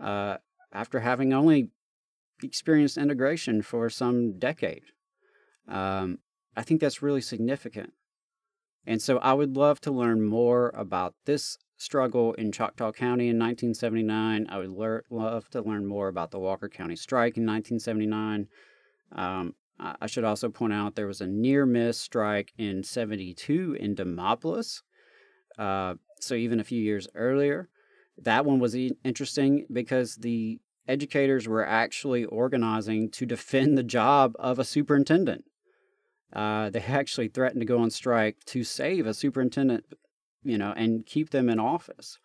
uh, 0.00 0.36
after 0.72 1.00
having 1.00 1.32
only 1.32 1.70
experienced 2.42 2.96
integration 2.96 3.62
for 3.62 3.88
some 3.88 4.38
decade. 4.38 4.84
Um, 5.68 6.18
I 6.56 6.62
think 6.62 6.80
that's 6.80 7.02
really 7.02 7.20
significant. 7.20 7.92
And 8.86 9.00
so 9.00 9.18
I 9.18 9.32
would 9.32 9.56
love 9.56 9.80
to 9.82 9.92
learn 9.92 10.22
more 10.22 10.70
about 10.74 11.14
this 11.24 11.56
struggle 11.76 12.32
in 12.34 12.52
Choctaw 12.52 12.92
County 12.92 13.28
in 13.28 13.38
1979. 13.38 14.46
I 14.48 14.58
would 14.58 15.02
love 15.10 15.48
to 15.50 15.62
learn 15.62 15.86
more 15.86 16.08
about 16.08 16.30
the 16.30 16.38
Walker 16.38 16.68
County 16.68 16.96
strike 16.96 17.36
in 17.36 17.44
1979. 17.44 18.48
Um, 19.12 19.54
I 19.78 20.06
should 20.06 20.24
also 20.24 20.48
point 20.48 20.72
out 20.72 20.94
there 20.94 21.08
was 21.08 21.20
a 21.20 21.26
near 21.26 21.66
miss 21.66 21.98
strike 21.98 22.52
in 22.56 22.84
72 22.84 23.76
in 23.80 23.96
Demopolis. 23.96 24.82
Uh, 25.58 25.94
so 26.20 26.34
even 26.34 26.60
a 26.60 26.64
few 26.64 26.80
years 26.80 27.08
earlier, 27.14 27.68
that 28.18 28.44
one 28.44 28.60
was 28.60 28.76
interesting 29.04 29.66
because 29.72 30.16
the 30.16 30.60
educators 30.86 31.46
were 31.46 31.66
actually 31.66 32.24
organizing 32.24 33.10
to 33.10 33.26
defend 33.26 33.76
the 33.76 33.82
job 33.82 34.34
of 34.38 34.58
a 34.58 34.64
superintendent. 34.64 35.44
Uh, 36.32 36.70
they 36.70 36.80
actually 36.88 37.28
threatened 37.28 37.60
to 37.60 37.66
go 37.66 37.78
on 37.78 37.90
strike 37.90 38.38
to 38.46 38.64
save 38.64 39.06
a 39.06 39.14
superintendent, 39.14 39.84
you 40.42 40.58
know, 40.58 40.72
and 40.76 41.06
keep 41.06 41.30
them 41.30 41.48
in 41.48 41.60
office, 41.60 42.18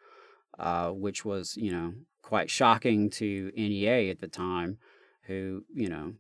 uh, 0.60 0.90
which 0.90 1.26
was, 1.26 1.58
you 1.58 1.72
know, 1.72 1.94
quite 2.22 2.50
shocking 2.50 3.10
to 3.10 3.52
NEA 3.56 4.10
at 4.10 4.20
the 4.20 4.28
time, 4.28 4.78
who, 5.24 5.64
you 5.74 5.88
know, 5.88 6.14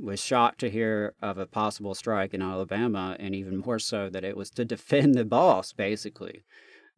was 0.00 0.20
shocked 0.20 0.60
to 0.60 0.70
hear 0.70 1.14
of 1.20 1.36
a 1.36 1.46
possible 1.46 1.94
strike 1.94 2.32
in 2.32 2.40
Alabama, 2.42 3.16
and 3.20 3.34
even 3.34 3.58
more 3.58 3.78
so 3.78 4.08
that 4.08 4.24
it 4.24 4.36
was 4.36 4.50
to 4.50 4.64
defend 4.64 5.14
the 5.14 5.24
boss, 5.24 5.72
basically. 5.72 6.44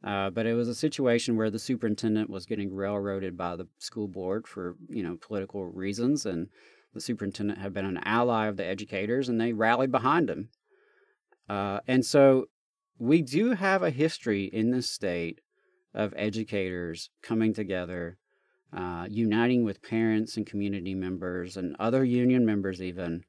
Uh, 0.03 0.31
but 0.31 0.47
it 0.47 0.55
was 0.55 0.69
a 0.69 0.75
situation 0.75 1.37
where 1.37 1.51
the 1.51 1.59
superintendent 1.59 2.29
was 2.29 2.47
getting 2.47 2.75
railroaded 2.75 3.37
by 3.37 3.57
the 3.57 3.67
school 3.79 4.09
board 4.09 4.47
for 4.47 4.77
you 4.89 5.03
know 5.03 5.17
political 5.21 5.65
reasons, 5.65 6.27
and 6.27 6.49
the 6.93 7.01
superintendent 7.01 7.59
had 7.59 7.73
been 7.73 7.87
an 7.87 8.01
ally 8.05 8.47
of 8.47 8.57
the 8.57 8.65
educators, 8.65 9.29
and 9.29 9.41
they 9.41 9.53
rallied 9.53 9.91
behind 9.91 10.29
him. 10.29 10.49
Uh, 11.49 11.81
and 11.87 12.05
so 12.05 12.47
we 12.99 13.23
do 13.23 13.53
have 13.53 13.83
a 13.83 13.91
history 13.91 14.45
in 14.45 14.71
this 14.71 14.91
state 14.91 15.41
of 15.95 16.13
educators 16.17 17.11
coming 17.23 17.55
together, 17.55 18.19
uh, 18.73 19.07
uniting 19.09 19.65
with 19.65 19.83
parents 19.83 20.37
and 20.37 20.47
community 20.47 20.95
members 20.95 21.57
and 21.57 21.77
other 21.79 22.05
union 22.05 22.45
members, 22.45 22.83
even 22.83 23.25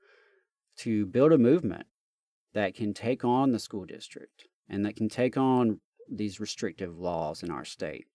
to 0.77 1.05
build 1.05 1.31
a 1.31 1.37
movement 1.37 1.85
that 2.53 2.75
can 2.75 2.93
take 2.93 3.23
on 3.23 3.51
the 3.51 3.59
school 3.59 3.85
district 3.85 4.47
and 4.69 4.85
that 4.85 4.95
can 4.95 5.09
take 5.09 5.37
on 5.37 5.79
these 6.09 6.39
restrictive 6.39 6.97
laws 6.97 7.43
in 7.43 7.51
our 7.51 7.65
state 7.65 8.05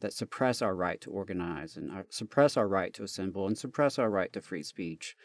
that 0.00 0.12
suppress 0.12 0.62
our 0.62 0.74
right 0.74 1.00
to 1.00 1.10
organize 1.10 1.76
and 1.76 1.90
our, 1.90 2.06
suppress 2.08 2.56
our 2.56 2.68
right 2.68 2.94
to 2.94 3.02
assemble 3.02 3.46
and 3.46 3.58
suppress 3.58 3.98
our 3.98 4.10
right 4.10 4.32
to 4.32 4.40
free 4.40 4.62
speech. 4.62 5.16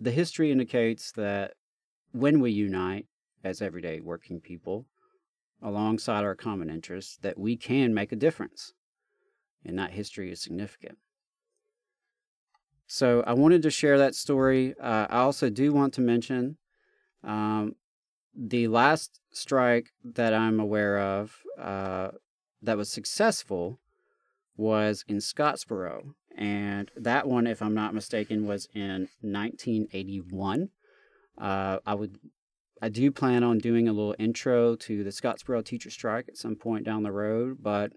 The 0.00 0.12
history 0.12 0.52
indicates 0.52 1.12
that 1.12 1.54
when 2.12 2.40
we 2.40 2.50
unite 2.52 3.06
as 3.42 3.60
everyday 3.60 4.00
working 4.00 4.40
people 4.40 4.86
alongside 5.62 6.24
our 6.24 6.34
common 6.34 6.70
interests, 6.70 7.18
that 7.22 7.38
we 7.38 7.56
can 7.56 7.92
make 7.92 8.12
a 8.12 8.16
difference. 8.16 8.72
And 9.64 9.78
that 9.78 9.92
history 9.92 10.30
is 10.30 10.40
significant. 10.40 10.98
So 12.86 13.24
I 13.26 13.32
wanted 13.32 13.62
to 13.62 13.70
share 13.70 13.98
that 13.98 14.14
story. 14.14 14.74
Uh, 14.78 15.06
I 15.08 15.20
also 15.20 15.48
do 15.48 15.72
want 15.72 15.94
to 15.94 16.00
mention 16.00 16.58
um, 17.22 17.74
the 18.36 18.68
last 18.68 19.20
strike 19.32 19.90
that 20.04 20.34
I'm 20.34 20.58
aware 20.60 20.98
of 20.98 21.36
uh, 21.58 22.10
that 22.62 22.76
was 22.76 22.90
successful 22.90 23.80
was 24.56 25.04
in 25.08 25.18
Scottsboro. 25.18 26.14
And 26.36 26.90
that 26.96 27.28
one, 27.28 27.46
if 27.46 27.62
I'm 27.62 27.74
not 27.74 27.94
mistaken, 27.94 28.46
was 28.46 28.68
in 28.74 29.08
1981. 29.20 30.70
Uh, 31.38 31.78
I 31.86 31.94
would, 31.94 32.18
I 32.82 32.88
do 32.88 33.10
plan 33.10 33.44
on 33.44 33.58
doing 33.58 33.88
a 33.88 33.92
little 33.92 34.16
intro 34.18 34.74
to 34.76 35.04
the 35.04 35.10
Scottsboro 35.10 35.64
teacher 35.64 35.90
strike 35.90 36.28
at 36.28 36.36
some 36.36 36.56
point 36.56 36.84
down 36.84 37.04
the 37.04 37.12
road. 37.12 37.58
But 37.60 37.92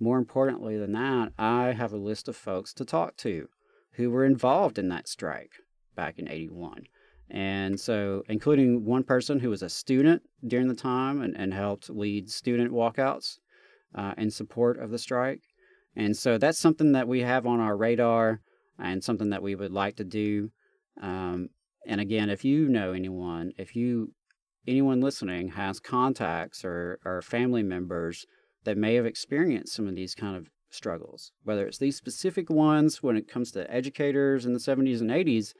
more 0.00 0.18
importantly 0.18 0.78
than 0.78 0.92
that, 0.92 1.32
I 1.38 1.72
have 1.72 1.92
a 1.92 1.98
list 1.98 2.28
of 2.28 2.36
folks 2.36 2.72
to 2.74 2.84
talk 2.84 3.16
to 3.18 3.48
who 3.92 4.10
were 4.10 4.24
involved 4.24 4.78
in 4.78 4.88
that 4.88 5.08
strike 5.08 5.52
back 5.94 6.18
in 6.18 6.28
81. 6.28 6.86
And 7.32 7.80
so, 7.80 8.22
including 8.28 8.84
one 8.84 9.04
person 9.04 9.40
who 9.40 9.48
was 9.48 9.62
a 9.62 9.68
student 9.70 10.22
during 10.46 10.68
the 10.68 10.74
time 10.74 11.22
and, 11.22 11.34
and 11.34 11.54
helped 11.54 11.88
lead 11.88 12.30
student 12.30 12.70
walkouts 12.70 13.38
uh, 13.94 14.12
in 14.18 14.30
support 14.30 14.78
of 14.78 14.90
the 14.90 14.98
strike. 14.98 15.40
And 15.96 16.14
so, 16.14 16.36
that's 16.36 16.58
something 16.58 16.92
that 16.92 17.08
we 17.08 17.20
have 17.20 17.46
on 17.46 17.58
our 17.58 17.74
radar 17.74 18.42
and 18.78 19.02
something 19.02 19.30
that 19.30 19.42
we 19.42 19.54
would 19.54 19.72
like 19.72 19.96
to 19.96 20.04
do. 20.04 20.50
Um, 21.00 21.48
and 21.86 22.02
again, 22.02 22.28
if 22.28 22.44
you 22.44 22.68
know 22.68 22.92
anyone, 22.92 23.52
if 23.56 23.74
you 23.74 24.12
anyone 24.68 25.00
listening 25.00 25.48
has 25.48 25.80
contacts 25.80 26.64
or, 26.64 27.00
or 27.04 27.22
family 27.22 27.62
members 27.62 28.26
that 28.64 28.76
may 28.76 28.94
have 28.94 29.06
experienced 29.06 29.74
some 29.74 29.88
of 29.88 29.94
these 29.94 30.14
kind 30.14 30.36
of 30.36 30.48
struggles, 30.70 31.32
whether 31.44 31.66
it's 31.66 31.78
these 31.78 31.96
specific 31.96 32.50
ones 32.50 33.02
when 33.02 33.16
it 33.16 33.26
comes 33.26 33.50
to 33.52 33.70
educators 33.72 34.44
in 34.44 34.52
the 34.52 34.60
70s 34.60 35.00
and 35.00 35.10
80s, 35.10 35.54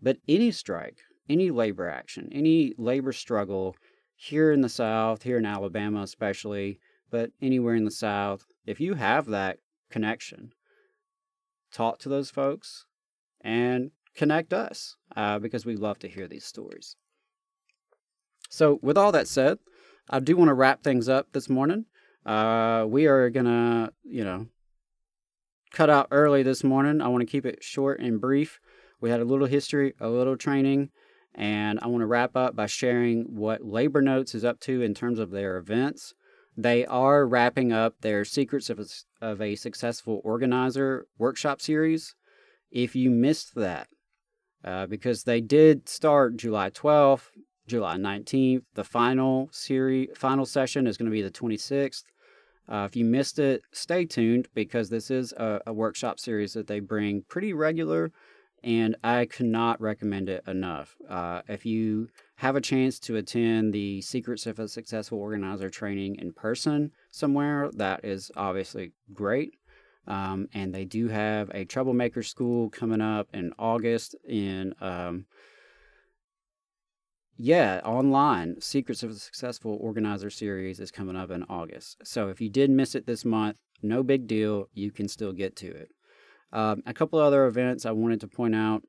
but 0.00 0.18
any 0.28 0.50
strike, 0.50 0.98
any 1.28 1.50
labor 1.50 1.88
action, 1.88 2.28
any 2.32 2.74
labor 2.78 3.12
struggle 3.12 3.76
here 4.16 4.52
in 4.52 4.60
the 4.60 4.68
South, 4.68 5.22
here 5.22 5.38
in 5.38 5.46
Alabama 5.46 6.02
especially, 6.02 6.80
but 7.10 7.30
anywhere 7.40 7.74
in 7.74 7.84
the 7.84 7.90
South, 7.90 8.44
if 8.66 8.80
you 8.80 8.94
have 8.94 9.26
that 9.26 9.58
connection, 9.90 10.52
talk 11.72 11.98
to 12.00 12.08
those 12.08 12.30
folks 12.30 12.86
and 13.40 13.90
connect 14.14 14.52
us 14.52 14.96
uh, 15.16 15.38
because 15.38 15.64
we 15.64 15.76
love 15.76 15.98
to 16.00 16.08
hear 16.08 16.26
these 16.26 16.44
stories. 16.44 16.96
So, 18.50 18.78
with 18.82 18.96
all 18.96 19.12
that 19.12 19.28
said, 19.28 19.58
I 20.10 20.20
do 20.20 20.36
want 20.36 20.48
to 20.48 20.54
wrap 20.54 20.82
things 20.82 21.08
up 21.08 21.32
this 21.32 21.48
morning. 21.48 21.84
Uh, 22.24 22.86
we 22.88 23.06
are 23.06 23.30
going 23.30 23.46
to, 23.46 23.92
you 24.02 24.24
know, 24.24 24.46
cut 25.70 25.90
out 25.90 26.08
early 26.10 26.42
this 26.42 26.64
morning. 26.64 27.00
I 27.00 27.08
want 27.08 27.20
to 27.20 27.26
keep 27.30 27.44
it 27.44 27.62
short 27.62 28.00
and 28.00 28.20
brief. 28.20 28.58
We 29.00 29.10
had 29.10 29.20
a 29.20 29.24
little 29.24 29.46
history, 29.46 29.94
a 30.00 30.08
little 30.08 30.36
training, 30.36 30.90
and 31.38 31.78
I 31.80 31.86
want 31.86 32.02
to 32.02 32.06
wrap 32.06 32.36
up 32.36 32.56
by 32.56 32.66
sharing 32.66 33.22
what 33.28 33.64
Labor 33.64 34.02
Notes 34.02 34.34
is 34.34 34.44
up 34.44 34.58
to 34.60 34.82
in 34.82 34.92
terms 34.92 35.20
of 35.20 35.30
their 35.30 35.56
events. 35.56 36.12
They 36.56 36.84
are 36.84 37.24
wrapping 37.24 37.72
up 37.72 37.94
their 38.00 38.24
Secrets 38.24 38.68
of 38.68 38.80
a, 38.80 38.86
of 39.24 39.40
a 39.40 39.54
Successful 39.54 40.20
Organizer 40.24 41.06
workshop 41.16 41.60
series. 41.60 42.16
If 42.72 42.96
you 42.96 43.10
missed 43.10 43.54
that, 43.54 43.86
uh, 44.64 44.86
because 44.86 45.22
they 45.22 45.40
did 45.40 45.88
start 45.88 46.36
July 46.36 46.70
12th, 46.70 47.30
July 47.68 47.96
19th. 47.96 48.64
The 48.74 48.82
final 48.82 49.48
series, 49.52 50.08
final 50.16 50.44
session 50.44 50.88
is 50.88 50.96
going 50.96 51.10
to 51.10 51.14
be 51.14 51.22
the 51.22 51.30
26th. 51.30 52.02
Uh, 52.68 52.84
if 52.84 52.96
you 52.96 53.04
missed 53.04 53.38
it, 53.38 53.62
stay 53.70 54.04
tuned 54.04 54.48
because 54.54 54.90
this 54.90 55.08
is 55.10 55.32
a, 55.34 55.60
a, 55.66 55.72
workshop 55.72 56.18
series 56.18 56.52
that 56.52 56.66
they 56.66 56.80
bring 56.80 57.22
pretty 57.28 57.54
regular, 57.54 58.10
and 58.62 58.96
I 59.02 59.26
cannot 59.26 59.80
recommend 59.80 60.28
it 60.28 60.42
enough. 60.46 60.96
Uh, 61.08 61.42
if 61.48 61.64
you 61.64 62.08
have 62.36 62.56
a 62.56 62.60
chance 62.60 62.98
to 63.00 63.16
attend 63.16 63.72
the 63.72 64.00
Secrets 64.00 64.46
of 64.46 64.58
a 64.58 64.68
Successful 64.68 65.18
Organizer 65.18 65.70
training 65.70 66.16
in 66.16 66.32
person 66.32 66.92
somewhere, 67.10 67.70
that 67.74 68.04
is 68.04 68.30
obviously 68.36 68.92
great. 69.12 69.54
Um, 70.06 70.48
and 70.54 70.74
they 70.74 70.84
do 70.84 71.08
have 71.08 71.50
a 71.52 71.64
troublemaker 71.64 72.22
school 72.22 72.70
coming 72.70 73.02
up 73.02 73.28
in 73.34 73.52
August 73.58 74.16
in 74.26 74.74
um, 74.80 75.26
yeah, 77.36 77.80
online. 77.84 78.60
Secrets 78.60 79.02
of 79.04 79.10
a 79.10 79.14
Successful 79.14 79.78
Organizer 79.80 80.28
series 80.28 80.80
is 80.80 80.90
coming 80.90 81.14
up 81.14 81.30
in 81.30 81.44
August. 81.44 81.98
So 82.02 82.28
if 82.28 82.40
you 82.40 82.48
did 82.48 82.68
miss 82.68 82.96
it 82.96 83.06
this 83.06 83.24
month, 83.24 83.58
no 83.80 84.02
big 84.02 84.26
deal. 84.26 84.68
You 84.74 84.90
can 84.90 85.06
still 85.06 85.32
get 85.32 85.54
to 85.56 85.68
it. 85.68 85.90
Um, 86.52 86.82
a 86.86 86.94
couple 86.94 87.18
other 87.18 87.46
events 87.46 87.84
I 87.84 87.92
wanted 87.92 88.20
to 88.20 88.28
point 88.28 88.54
out. 88.54 88.82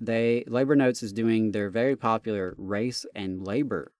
They 0.00 0.44
Labor 0.46 0.76
Notes 0.76 1.02
is 1.02 1.12
doing 1.12 1.52
their 1.52 1.70
very 1.70 1.96
popular 1.96 2.54
race 2.58 3.06
and 3.14 3.44
labor 3.46 3.92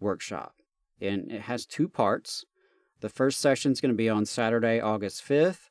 workshop, 0.00 0.54
and 1.00 1.30
it 1.30 1.42
has 1.42 1.66
two 1.66 1.88
parts. 1.88 2.44
The 3.00 3.08
first 3.08 3.40
session 3.40 3.72
is 3.72 3.80
going 3.80 3.92
to 3.92 3.96
be 3.96 4.08
on 4.08 4.26
Saturday, 4.26 4.80
August 4.80 5.26
5th, 5.26 5.70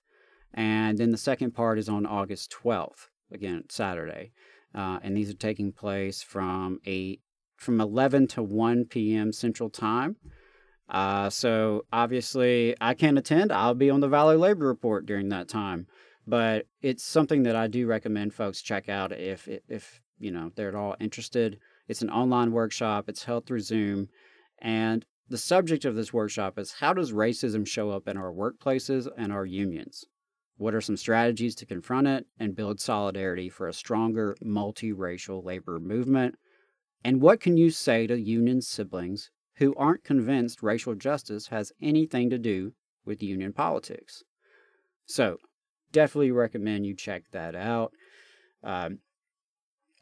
and 0.54 0.98
then 0.98 1.12
the 1.12 1.17
second 1.17 1.52
part 1.52 1.80
is 1.80 1.88
on 1.88 2.06
August 2.06 2.54
12th, 2.63 3.08
again, 3.32 3.63
Saturday. 3.70 4.32
Uh, 4.74 5.00
and 5.02 5.15
these 5.15 5.30
are 5.30 5.36
taking 5.36 5.72
place 5.72 6.22
from 6.22 6.80
8 6.86 7.22
from 7.58 7.80
11 7.80 8.28
to 8.28 8.41
1 8.41 8.86
p.m. 8.86 9.32
Central 9.32 9.70
Time. 9.70 10.15
Uh, 10.89 11.30
so 11.30 11.86
obviously, 11.94 12.76
I 12.82 12.96
can't 12.96 13.17
attend. 13.17 13.52
I'll 13.52 13.76
be 13.76 13.89
on 13.89 14.02
the 14.02 14.10
Valley 14.10 14.36
Labor 14.36 14.67
Report 14.67 15.06
during 15.06 15.30
that 15.30 15.48
time, 15.48 15.88
but 16.27 16.67
it's 16.81 17.03
something 17.03 17.43
that 17.43 17.55
I 17.55 17.67
do 17.67 17.88
recommend 17.88 18.34
folks 18.34 18.62
check 18.62 18.89
out 18.89 19.12
if 19.12 19.47
if 19.67 20.01
you 20.19 20.31
know 20.31 20.51
they're 20.55 20.69
at 20.69 20.75
all 20.75 20.95
interested. 20.99 21.60
It's 21.88 22.01
an 22.01 22.10
online 22.10 22.51
workshop. 22.51 23.10
It's 23.10 23.23
held 23.23 23.45
through 23.45 23.62
Zoom, 23.62 24.10
and 24.60 25.05
the 25.29 25.38
subject 25.38 25.86
of 25.86 25.95
this 25.95 26.12
workshop 26.13 26.60
is 26.60 26.73
how 26.73 26.93
does 26.93 27.13
racism 27.13 27.65
show 27.65 27.89
up 27.89 28.07
in 28.07 28.17
our 28.17 28.34
workplaces 28.34 29.07
and 29.17 29.31
our 29.31 29.45
unions? 29.45 30.05
What 30.57 30.75
are 30.75 30.81
some 30.81 30.97
strategies 30.97 31.55
to 31.55 31.65
confront 31.65 32.07
it 32.07 32.27
and 32.38 32.55
build 32.55 32.79
solidarity 32.79 33.49
for 33.49 33.67
a 33.67 33.73
stronger 33.73 34.36
multiracial 34.43 35.43
labor 35.43 35.79
movement? 35.79 36.36
And 37.03 37.21
what 37.21 37.39
can 37.39 37.57
you 37.57 37.71
say 37.71 38.05
to 38.07 38.19
union 38.19 38.62
siblings 38.62 39.31
who 39.55 39.73
aren't 39.75 40.03
convinced 40.03 40.62
racial 40.62 40.93
justice 40.95 41.47
has 41.47 41.71
anything 41.81 42.29
to 42.29 42.38
do 42.38 42.73
with 43.05 43.23
union 43.23 43.53
politics? 43.53 44.23
So, 45.05 45.38
definitely 45.91 46.32
recommend 46.32 46.86
you 46.86 46.95
check 46.95 47.23
that 47.32 47.56
out. 47.56 47.93
Um, 48.63 48.99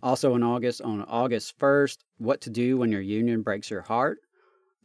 also, 0.02 0.36
in 0.36 0.43
August, 0.43 0.82
on 0.82 1.04
August 1.04 1.58
1st, 1.60 1.97
what 2.17 2.41
to 2.41 2.49
do 2.49 2.78
when 2.78 2.91
your 2.91 3.02
union 3.02 3.41
breaks 3.41 3.69
your 3.69 3.82
heart. 3.82 4.19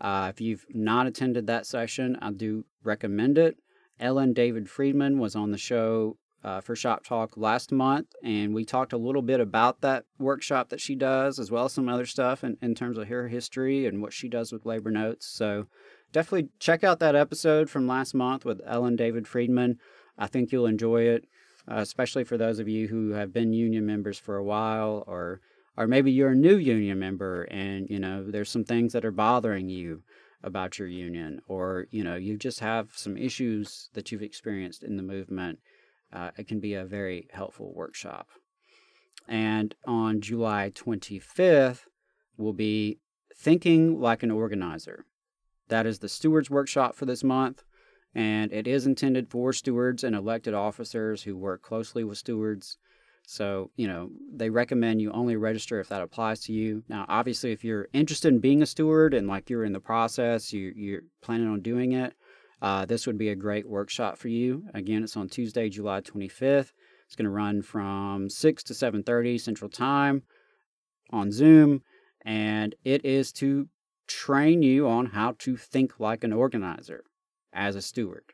Uh, 0.01 0.29
if 0.33 0.41
you've 0.41 0.65
not 0.71 1.07
attended 1.07 1.47
that 1.47 1.67
session, 1.67 2.19
I 2.21 2.33
do 2.33 2.65
recommend 2.83 3.39
it. 3.39 3.57
Ellen 4.01 4.33
David 4.33 4.69
Friedman 4.69 5.19
was 5.21 5.37
on 5.37 5.53
the 5.53 5.59
show 5.59 6.17
uh, 6.43 6.61
for 6.61 6.77
Shop 6.77 7.05
Talk 7.05 7.37
last 7.37 7.73
month, 7.73 8.09
and 8.23 8.55
we 8.55 8.65
talked 8.65 8.93
a 8.93 8.99
little 8.99 9.23
bit 9.23 9.41
about 9.41 9.81
that 9.81 10.05
workshop 10.19 10.69
that 10.69 10.81
she 10.81 10.95
does, 10.95 11.39
as 11.39 11.51
well 11.51 11.67
as 11.67 11.73
some 11.73 11.89
other 11.89 12.07
stuff 12.07 12.45
in, 12.45 12.59
in 12.61 12.75
terms 12.75 12.99
of 12.99 13.09
her 13.09 13.29
history 13.29 13.87
and 13.87 14.03
what 14.03 14.13
she 14.13 14.29
does 14.29 14.53
with 14.53 14.67
labor 14.67 14.91
notes. 14.91 15.27
So 15.27 15.67
definitely 16.13 16.51
check 16.59 16.85
out 16.85 16.99
that 16.99 17.17
episode 17.17 17.71
from 17.71 17.87
last 17.87 18.15
month 18.15 18.45
with 18.45 18.61
Ellen 18.67 18.97
David 18.97 19.27
Friedman. 19.27 19.79
I 20.19 20.27
think 20.27 20.53
you'll 20.53 20.67
enjoy 20.67 21.03
it, 21.03 21.27
uh, 21.71 21.77
especially 21.77 22.25
for 22.25 22.37
those 22.37 22.59
of 22.59 22.69
you 22.69 22.89
who 22.89 23.11
have 23.11 23.33
been 23.33 23.53
union 23.53 23.87
members 23.87 24.19
for 24.19 24.37
a 24.37 24.45
while, 24.45 25.05
or 25.07 25.41
or 25.77 25.87
maybe 25.87 26.13
you're 26.13 26.31
a 26.31 26.37
new 26.37 26.57
union 26.57 26.99
member 26.99 27.43
and 27.45 27.89
you 27.91 27.99
know 27.99 28.25
there's 28.25 28.51
some 28.51 28.65
things 28.65 28.93
that 28.93 29.05
are 29.05 29.11
bothering 29.11 29.69
you 29.69 30.03
about 30.43 30.79
your 30.79 30.89
union, 30.89 31.41
or 31.49 31.87
you 31.91 32.05
know 32.05 32.17
you 32.17 32.37
just 32.37 32.61
have 32.61 32.91
some 32.95 33.17
issues 33.17 33.89
that 33.95 34.13
you've 34.13 34.23
experienced 34.23 34.83
in 34.83 34.97
the 34.97 35.03
movement 35.03 35.59
uh, 36.15 36.31
it 36.39 36.47
can 36.47 36.61
be 36.61 36.75
a 36.75 36.85
very 36.85 37.29
helpful 37.33 37.73
workshop. 37.75 38.29
And 39.27 39.75
on 39.87 40.21
July 40.21 40.71
25th 40.75 41.81
will 42.37 42.53
be 42.53 42.99
Thinking 43.37 44.01
Like 44.01 44.23
an 44.23 44.31
Organizer. 44.31 45.05
That 45.69 45.87
is 45.87 45.99
the 45.99 46.09
stewards 46.09 46.51
workshop 46.51 46.95
for 46.95 47.05
this 47.05 47.25
month, 47.25 47.65
and 48.15 48.53
it 48.53 48.67
is 48.67 48.87
intended 48.87 49.29
for 49.29 49.53
stewards 49.53 50.05
and 50.05 50.15
elected 50.15 50.55
officers 50.55 51.23
who 51.23 51.37
work 51.37 51.63
closely 51.63 52.05
with 52.05 52.19
stewards. 52.19 52.79
So, 53.27 53.71
you 53.77 53.89
know, 53.89 54.11
they 54.33 54.51
recommend 54.51 55.01
you 55.01 55.11
only 55.11 55.37
register 55.37 55.81
if 55.81 55.89
that 55.89 56.03
applies 56.03 56.41
to 56.41 56.53
you. 56.53 56.85
Now, 56.89 57.07
obviously, 57.09 57.53
if 57.53 57.65
you're 57.65 57.89
interested 57.93 58.29
in 58.29 58.39
being 58.39 58.63
a 58.63 58.67
steward 58.67 59.15
and 59.15 59.27
like 59.27 59.49
you're 59.49 59.65
in 59.65 59.73
the 59.73 59.81
process, 59.81 60.53
you, 60.53 60.73
you're 60.77 61.03
planning 61.23 61.49
on 61.49 61.61
doing 61.61 61.93
it, 61.93 62.15
uh, 62.63 62.85
this 62.85 63.07
would 63.07 63.19
be 63.19 63.31
a 63.31 63.35
great 63.37 63.69
workshop 63.69 64.19
for 64.19 64.29
you. 64.29 64.65
Again, 64.75 65.03
it's 65.03 65.17
on 65.17 65.29
Tuesday, 65.29 65.69
July 65.69 66.01
25th. 66.01 66.73
It's 67.07 67.17
going 67.17 67.25
to 67.25 67.31
run 67.31 67.63
from 67.63 68.31
6 68.31 68.63
to 68.65 68.73
7:30 68.75 69.41
Central 69.41 69.71
Time 69.71 70.23
on 71.11 71.31
Zoom, 71.31 71.83
and 72.23 72.75
it 72.85 73.05
is 73.05 73.33
to 73.33 73.69
train 74.07 74.63
you 74.63 74.89
on 74.89 75.07
how 75.07 75.35
to 75.39 75.57
think 75.57 75.99
like 75.99 76.25
an 76.25 76.33
organizer 76.33 77.05
as 77.55 77.77
a 77.77 77.81
steward. 77.81 78.25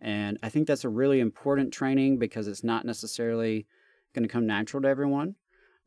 And 0.00 0.38
I 0.42 0.48
think 0.50 0.66
that's 0.66 0.84
a 0.84 0.88
really 0.88 1.20
important 1.20 1.72
training 1.72 2.18
because 2.18 2.46
it's 2.46 2.62
not 2.62 2.84
necessarily 2.84 3.66
going 4.12 4.28
to 4.28 4.32
come 4.32 4.46
natural 4.46 4.82
to 4.82 4.88
everyone. 4.88 5.36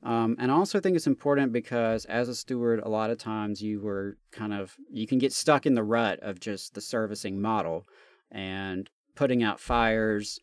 Um, 0.04 0.36
and 0.40 0.52
I 0.52 0.56
also 0.56 0.80
think 0.80 0.96
it's 0.96 1.08
important 1.08 1.54
because 1.54 2.06
as 2.06 2.30
a 2.30 2.36
steward, 2.36 2.80
a 2.80 2.90
lot 2.90 3.12
of 3.12 3.18
times 3.18 3.62
you 3.62 3.82
were 3.82 4.18
kind 4.32 4.54
of, 4.54 4.76
you 4.90 5.06
can 5.06 5.20
get 5.20 5.34
stuck 5.34 5.66
in 5.66 5.76
the 5.76 5.84
rut 5.84 6.20
of 6.22 6.40
just 6.40 6.74
the 6.74 6.82
servicing 6.82 7.40
model 7.40 7.86
and 8.32 8.90
putting 9.16 9.44
out 9.44 9.60
fires 9.60 10.40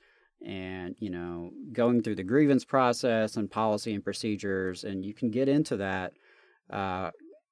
and, 0.47 0.95
you 0.99 1.11
know, 1.11 1.51
going 1.72 2.03
through 2.03 2.14
the 2.14 2.22
grievance 2.22 2.64
process 2.64 3.37
and 3.37 3.51
policy 3.51 3.95
and 3.95 4.05
procedures. 4.05 4.85
And 4.85 5.05
you 5.05 5.14
can 5.14 5.31
get 5.31 5.49
into 5.49 5.76
that 5.79 6.12
Uh, 6.70 7.11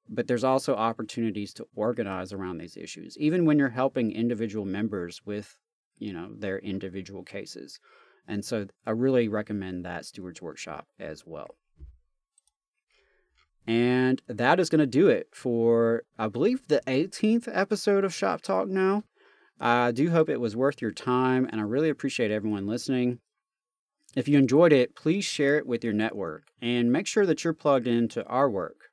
but 0.09 0.27
there's 0.27 0.45
also 0.45 0.75
opportunities 0.75 1.53
to 1.55 1.67
organize 1.75 2.33
around 2.33 2.59
these 2.59 2.77
issues, 2.77 3.17
even 3.19 3.45
when 3.45 3.59
you're 3.59 3.69
helping 3.71 4.13
individual 4.13 4.65
members 4.65 5.21
with, 5.25 5.59
you 5.99 6.13
know, 6.13 6.31
their 6.37 6.59
individual 6.59 7.23
cases. 7.23 7.79
And 8.29 8.45
so 8.45 8.67
I 8.87 8.91
really 8.91 9.29
recommend 9.29 9.85
that 9.85 10.05
Stewards 10.05 10.43
Workshop 10.43 10.87
as 10.99 11.25
well. 11.27 11.57
And 13.67 14.23
that 14.29 14.61
is 14.61 14.69
going 14.69 14.81
to 14.81 14.87
do 14.87 15.09
it 15.09 15.29
for, 15.33 16.05
I 16.19 16.29
believe, 16.29 16.69
the 16.69 16.83
18th 16.87 17.49
episode 17.53 18.05
of 18.05 18.15
Shop 18.15 18.43
Talk 18.43 18.69
now. 18.69 19.03
I 19.59 19.91
do 19.91 20.11
hope 20.11 20.29
it 20.29 20.41
was 20.41 20.55
worth 20.55 20.83
your 20.83 20.93
time, 20.93 21.49
and 21.51 21.61
I 21.61 21.65
really 21.65 21.89
appreciate 21.89 22.31
everyone 22.31 22.67
listening. 22.67 23.19
If 24.15 24.29
you 24.29 24.39
enjoyed 24.39 24.73
it, 24.73 24.95
please 24.95 25.25
share 25.25 25.59
it 25.59 25.67
with 25.67 25.83
your 25.83 25.93
network 25.93 26.45
and 26.63 26.93
make 26.93 27.07
sure 27.07 27.27
that 27.27 27.43
you're 27.43 27.53
plugged 27.53 27.87
into 27.87 28.25
our 28.27 28.49
work. 28.49 28.86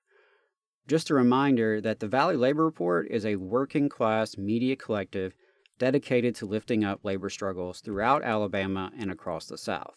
Just 0.87 1.09
a 1.09 1.13
reminder 1.13 1.79
that 1.79 1.99
the 1.99 2.07
Valley 2.07 2.35
Labor 2.35 2.65
Report 2.65 3.07
is 3.09 3.25
a 3.25 3.37
working 3.37 3.87
class 3.87 4.37
media 4.37 4.75
collective 4.75 5.33
dedicated 5.79 6.35
to 6.35 6.45
lifting 6.45 6.83
up 6.83 6.99
labor 7.03 7.29
struggles 7.29 7.79
throughout 7.79 8.23
Alabama 8.23 8.91
and 8.97 9.09
across 9.09 9.45
the 9.45 9.57
South. 9.57 9.95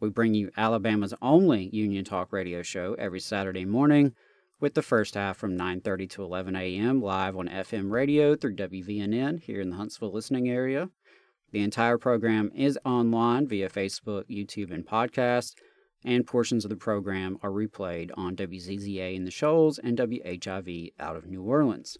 We 0.00 0.10
bring 0.10 0.34
you 0.34 0.50
Alabama's 0.56 1.14
only 1.22 1.70
Union 1.72 2.04
Talk 2.04 2.32
radio 2.32 2.62
show 2.62 2.94
every 2.94 3.20
Saturday 3.20 3.64
morning, 3.64 4.14
with 4.60 4.74
the 4.74 4.82
first 4.82 5.14
half 5.14 5.36
from 5.36 5.56
9:30 5.56 6.10
to 6.10 6.24
11 6.24 6.56
a.m. 6.56 7.00
live 7.00 7.36
on 7.36 7.48
FM 7.48 7.90
radio 7.90 8.34
through 8.34 8.56
WVNN 8.56 9.40
here 9.42 9.60
in 9.60 9.70
the 9.70 9.76
Huntsville 9.76 10.12
listening 10.12 10.48
area. 10.48 10.90
The 11.52 11.60
entire 11.60 11.96
program 11.96 12.50
is 12.54 12.78
online 12.84 13.46
via 13.46 13.70
Facebook, 13.70 14.24
YouTube, 14.28 14.72
and 14.72 14.84
podcast, 14.84 15.54
and 16.04 16.26
portions 16.26 16.64
of 16.64 16.68
the 16.68 16.76
program 16.76 17.38
are 17.42 17.50
replayed 17.50 18.10
on 18.16 18.36
WZZA 18.36 19.14
in 19.14 19.24
the 19.24 19.30
Shoals 19.30 19.78
and 19.78 19.98
WHIV 19.98 20.92
out 20.98 21.16
of 21.16 21.26
New 21.26 21.42
Orleans. 21.42 21.98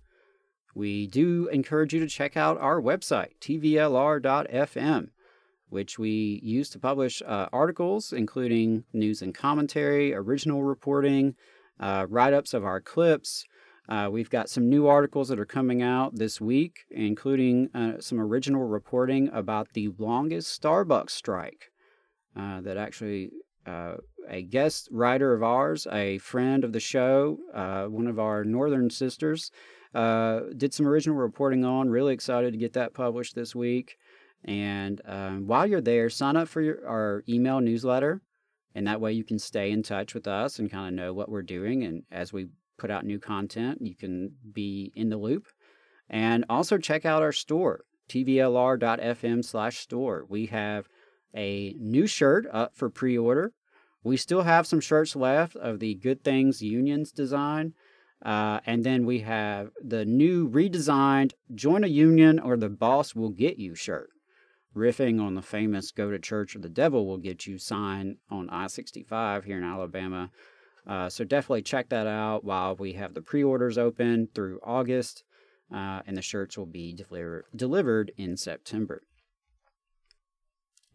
We 0.74 1.06
do 1.06 1.48
encourage 1.48 1.92
you 1.92 2.00
to 2.00 2.06
check 2.06 2.36
out 2.36 2.60
our 2.60 2.80
website, 2.80 3.38
tvlr.fm, 3.40 5.08
which 5.68 5.98
we 5.98 6.40
use 6.42 6.70
to 6.70 6.78
publish 6.78 7.22
uh, 7.26 7.48
articles, 7.52 8.12
including 8.12 8.84
news 8.92 9.20
and 9.20 9.34
commentary, 9.34 10.14
original 10.14 10.62
reporting, 10.62 11.34
uh, 11.80 12.06
write 12.08 12.32
ups 12.32 12.54
of 12.54 12.64
our 12.64 12.80
clips. 12.80 13.44
Uh, 13.88 14.08
we've 14.10 14.30
got 14.30 14.50
some 14.50 14.68
new 14.68 14.86
articles 14.86 15.28
that 15.28 15.38
are 15.40 15.46
coming 15.46 15.82
out 15.82 16.14
this 16.14 16.40
week, 16.40 16.80
including 16.90 17.70
uh, 17.74 17.94
some 18.00 18.20
original 18.20 18.64
reporting 18.64 19.30
about 19.32 19.72
the 19.72 19.88
longest 19.98 20.60
Starbucks 20.60 21.10
strike 21.10 21.70
uh, 22.36 22.60
that 22.60 22.76
actually 22.76 23.30
uh, 23.68 23.96
a 24.28 24.42
guest 24.42 24.88
writer 24.90 25.34
of 25.34 25.42
ours, 25.42 25.86
a 25.92 26.18
friend 26.18 26.64
of 26.64 26.72
the 26.72 26.80
show, 26.80 27.38
uh, 27.54 27.84
one 27.84 28.06
of 28.06 28.18
our 28.18 28.44
northern 28.44 28.90
sisters, 28.90 29.50
uh, 29.94 30.40
did 30.56 30.74
some 30.74 30.86
original 30.86 31.16
reporting 31.16 31.64
on. 31.64 31.88
Really 31.88 32.14
excited 32.14 32.52
to 32.52 32.58
get 32.58 32.74
that 32.74 32.94
published 32.94 33.34
this 33.34 33.54
week. 33.54 33.96
And 34.44 35.00
um, 35.04 35.46
while 35.46 35.66
you're 35.66 35.80
there, 35.80 36.10
sign 36.10 36.36
up 36.36 36.48
for 36.48 36.60
your, 36.60 36.86
our 36.86 37.24
email 37.28 37.60
newsletter. 37.60 38.22
And 38.74 38.86
that 38.86 39.00
way 39.00 39.12
you 39.12 39.24
can 39.24 39.38
stay 39.38 39.70
in 39.70 39.82
touch 39.82 40.14
with 40.14 40.28
us 40.28 40.58
and 40.58 40.70
kind 40.70 40.88
of 40.88 40.94
know 40.94 41.12
what 41.12 41.28
we're 41.28 41.42
doing. 41.42 41.84
And 41.84 42.02
as 42.12 42.32
we 42.32 42.48
put 42.76 42.90
out 42.90 43.04
new 43.04 43.18
content, 43.18 43.78
you 43.80 43.96
can 43.96 44.32
be 44.52 44.92
in 44.94 45.08
the 45.08 45.16
loop. 45.16 45.46
And 46.08 46.44
also 46.48 46.78
check 46.78 47.04
out 47.04 47.22
our 47.22 47.32
store, 47.32 47.84
tvlr.fm 48.08 49.44
slash 49.44 49.78
store. 49.78 50.24
We 50.28 50.46
have 50.46 50.88
a 51.34 51.74
new 51.78 52.06
shirt 52.06 52.46
up 52.52 52.76
for 52.76 52.88
pre 52.88 53.18
order. 53.18 53.52
We 54.02 54.16
still 54.16 54.42
have 54.42 54.66
some 54.66 54.80
shirts 54.80 55.16
left 55.16 55.56
of 55.56 55.80
the 55.80 55.94
Good 55.94 56.22
Things 56.22 56.62
Unions 56.62 57.12
design. 57.12 57.74
Uh, 58.24 58.60
and 58.66 58.84
then 58.84 59.06
we 59.06 59.20
have 59.20 59.70
the 59.82 60.04
new 60.04 60.48
redesigned 60.48 61.32
Join 61.54 61.84
a 61.84 61.88
Union 61.88 62.38
or 62.38 62.56
the 62.56 62.68
Boss 62.68 63.14
Will 63.14 63.30
Get 63.30 63.58
You 63.58 63.74
shirt, 63.74 64.10
riffing 64.74 65.20
on 65.20 65.34
the 65.34 65.42
famous 65.42 65.92
Go 65.92 66.10
to 66.10 66.18
Church 66.18 66.56
or 66.56 66.58
the 66.58 66.68
Devil 66.68 67.06
Will 67.06 67.18
Get 67.18 67.46
You 67.46 67.58
sign 67.58 68.16
on 68.28 68.50
I 68.50 68.66
65 68.66 69.44
here 69.44 69.58
in 69.58 69.64
Alabama. 69.64 70.30
Uh, 70.86 71.08
so 71.08 71.22
definitely 71.22 71.62
check 71.62 71.90
that 71.90 72.06
out 72.06 72.44
while 72.44 72.74
we 72.74 72.94
have 72.94 73.14
the 73.14 73.22
pre 73.22 73.44
orders 73.44 73.78
open 73.78 74.28
through 74.34 74.58
August, 74.64 75.22
uh, 75.72 76.00
and 76.06 76.16
the 76.16 76.22
shirts 76.22 76.58
will 76.58 76.66
be 76.66 76.92
deliver- 76.92 77.44
delivered 77.54 78.10
in 78.16 78.36
September. 78.36 79.02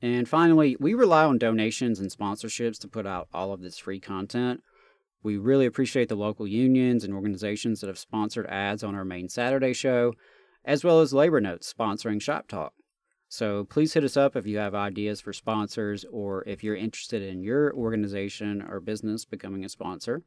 And 0.04 0.28
finally, 0.28 0.76
we 0.82 0.93
rely 0.95 1.24
on 1.24 1.38
donations 1.38 2.01
and 2.01 2.12
sponsorships 2.12 2.78
to 2.80 2.89
put 2.89 3.08
out 3.08 3.30
all 3.34 3.54
of 3.54 3.62
this 3.62 3.78
free 3.78 4.01
content. 4.01 4.62
We 5.24 5.38
really 5.38 5.66
appreciate 5.66 6.10
the 6.10 6.16
local 6.16 6.45
unions 6.45 7.06
and 7.06 7.14
organizations 7.14 7.80
that 7.80 7.88
have 7.88 7.97
sponsored 7.97 8.45
ads 8.47 8.84
on 8.84 8.95
our 8.95 9.06
main 9.06 9.30
Saturday 9.30 9.72
show, 9.72 10.14
as 10.66 10.84
well 10.84 10.99
as 10.99 11.14
Labor 11.14 11.39
Notes 11.39 11.74
sponsoring 11.74 12.22
Shop 12.22 12.49
Talk. 12.49 12.74
So 13.30 13.64
please 13.64 13.93
hit 13.93 14.04
us 14.04 14.18
up 14.18 14.36
if 14.36 14.45
you 14.45 14.58
have 14.58 14.76
ideas 14.76 15.22
for 15.22 15.32
sponsors 15.32 16.04
or 16.12 16.43
if 16.45 16.66
you're 16.66 16.76
interested 16.76 17.22
in 17.22 17.41
your 17.41 17.74
organization 17.74 18.62
or 18.62 18.82
business 18.82 19.24
becoming 19.24 19.64
a 19.64 19.70
sponsor. 19.70 20.24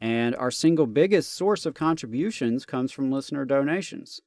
And 0.00 0.36
our 0.36 0.52
single 0.52 0.86
biggest 0.86 1.32
source 1.32 1.66
of 1.66 1.74
contributions 1.74 2.64
comes 2.64 2.92
from 2.92 3.10
listener 3.10 3.44
donations. 3.44 4.20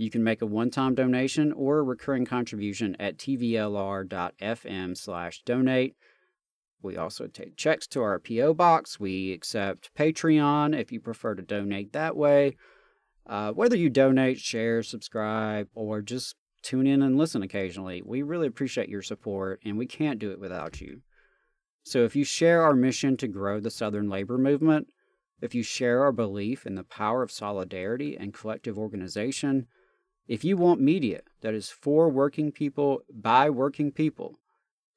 You 0.00 0.08
can 0.08 0.24
make 0.24 0.40
a 0.40 0.46
one-time 0.46 0.94
donation 0.94 1.52
or 1.52 1.78
a 1.78 1.82
recurring 1.82 2.24
contribution 2.24 2.96
at 2.98 3.18
tvlr.fm 3.18 4.96
slash 4.96 5.42
donate. 5.42 5.94
We 6.80 6.96
also 6.96 7.26
take 7.26 7.58
checks 7.58 7.86
to 7.88 8.00
our 8.00 8.18
P.O. 8.18 8.54
box. 8.54 8.98
We 8.98 9.30
accept 9.34 9.94
Patreon 9.94 10.74
if 10.74 10.90
you 10.90 11.00
prefer 11.00 11.34
to 11.34 11.42
donate 11.42 11.92
that 11.92 12.16
way. 12.16 12.56
Uh, 13.26 13.52
whether 13.52 13.76
you 13.76 13.90
donate, 13.90 14.38
share, 14.38 14.82
subscribe, 14.82 15.68
or 15.74 16.00
just 16.00 16.34
tune 16.62 16.86
in 16.86 17.02
and 17.02 17.18
listen 17.18 17.42
occasionally, 17.42 18.00
we 18.02 18.22
really 18.22 18.46
appreciate 18.46 18.88
your 18.88 19.02
support 19.02 19.60
and 19.66 19.76
we 19.76 19.84
can't 19.84 20.18
do 20.18 20.30
it 20.30 20.40
without 20.40 20.80
you. 20.80 21.02
So 21.82 22.04
if 22.04 22.16
you 22.16 22.24
share 22.24 22.62
our 22.62 22.74
mission 22.74 23.18
to 23.18 23.28
grow 23.28 23.60
the 23.60 23.70
Southern 23.70 24.08
labor 24.08 24.38
movement, 24.38 24.86
if 25.42 25.54
you 25.54 25.62
share 25.62 26.02
our 26.04 26.12
belief 26.12 26.64
in 26.64 26.74
the 26.74 26.84
power 26.84 27.22
of 27.22 27.30
solidarity 27.30 28.16
and 28.16 28.32
collective 28.32 28.78
organization, 28.78 29.66
if 30.30 30.44
you 30.44 30.56
want 30.56 30.80
media 30.80 31.22
that 31.40 31.54
is 31.54 31.70
for 31.70 32.08
working 32.08 32.52
people 32.52 33.02
by 33.12 33.50
working 33.50 33.90
people, 33.90 34.38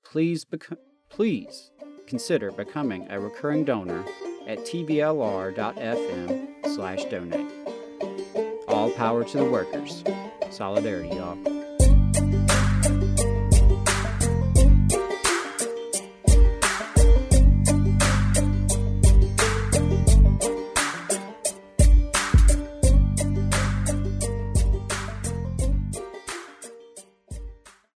please 0.05 0.45
bec- 0.45 0.77
please 1.09 1.71
consider 2.05 2.51
becoming 2.51 3.07
a 3.09 3.19
recurring 3.19 3.65
donor 3.65 4.05
at 4.45 4.59
tvlr.fm 4.59 6.47
slash 6.75 7.03
donate 7.05 7.51
All 8.67 8.91
power 8.91 9.23
to 9.23 9.37
the 9.37 9.45
workers. 9.45 10.03
Solidarity, 10.51 11.09
y'all. 11.15 11.62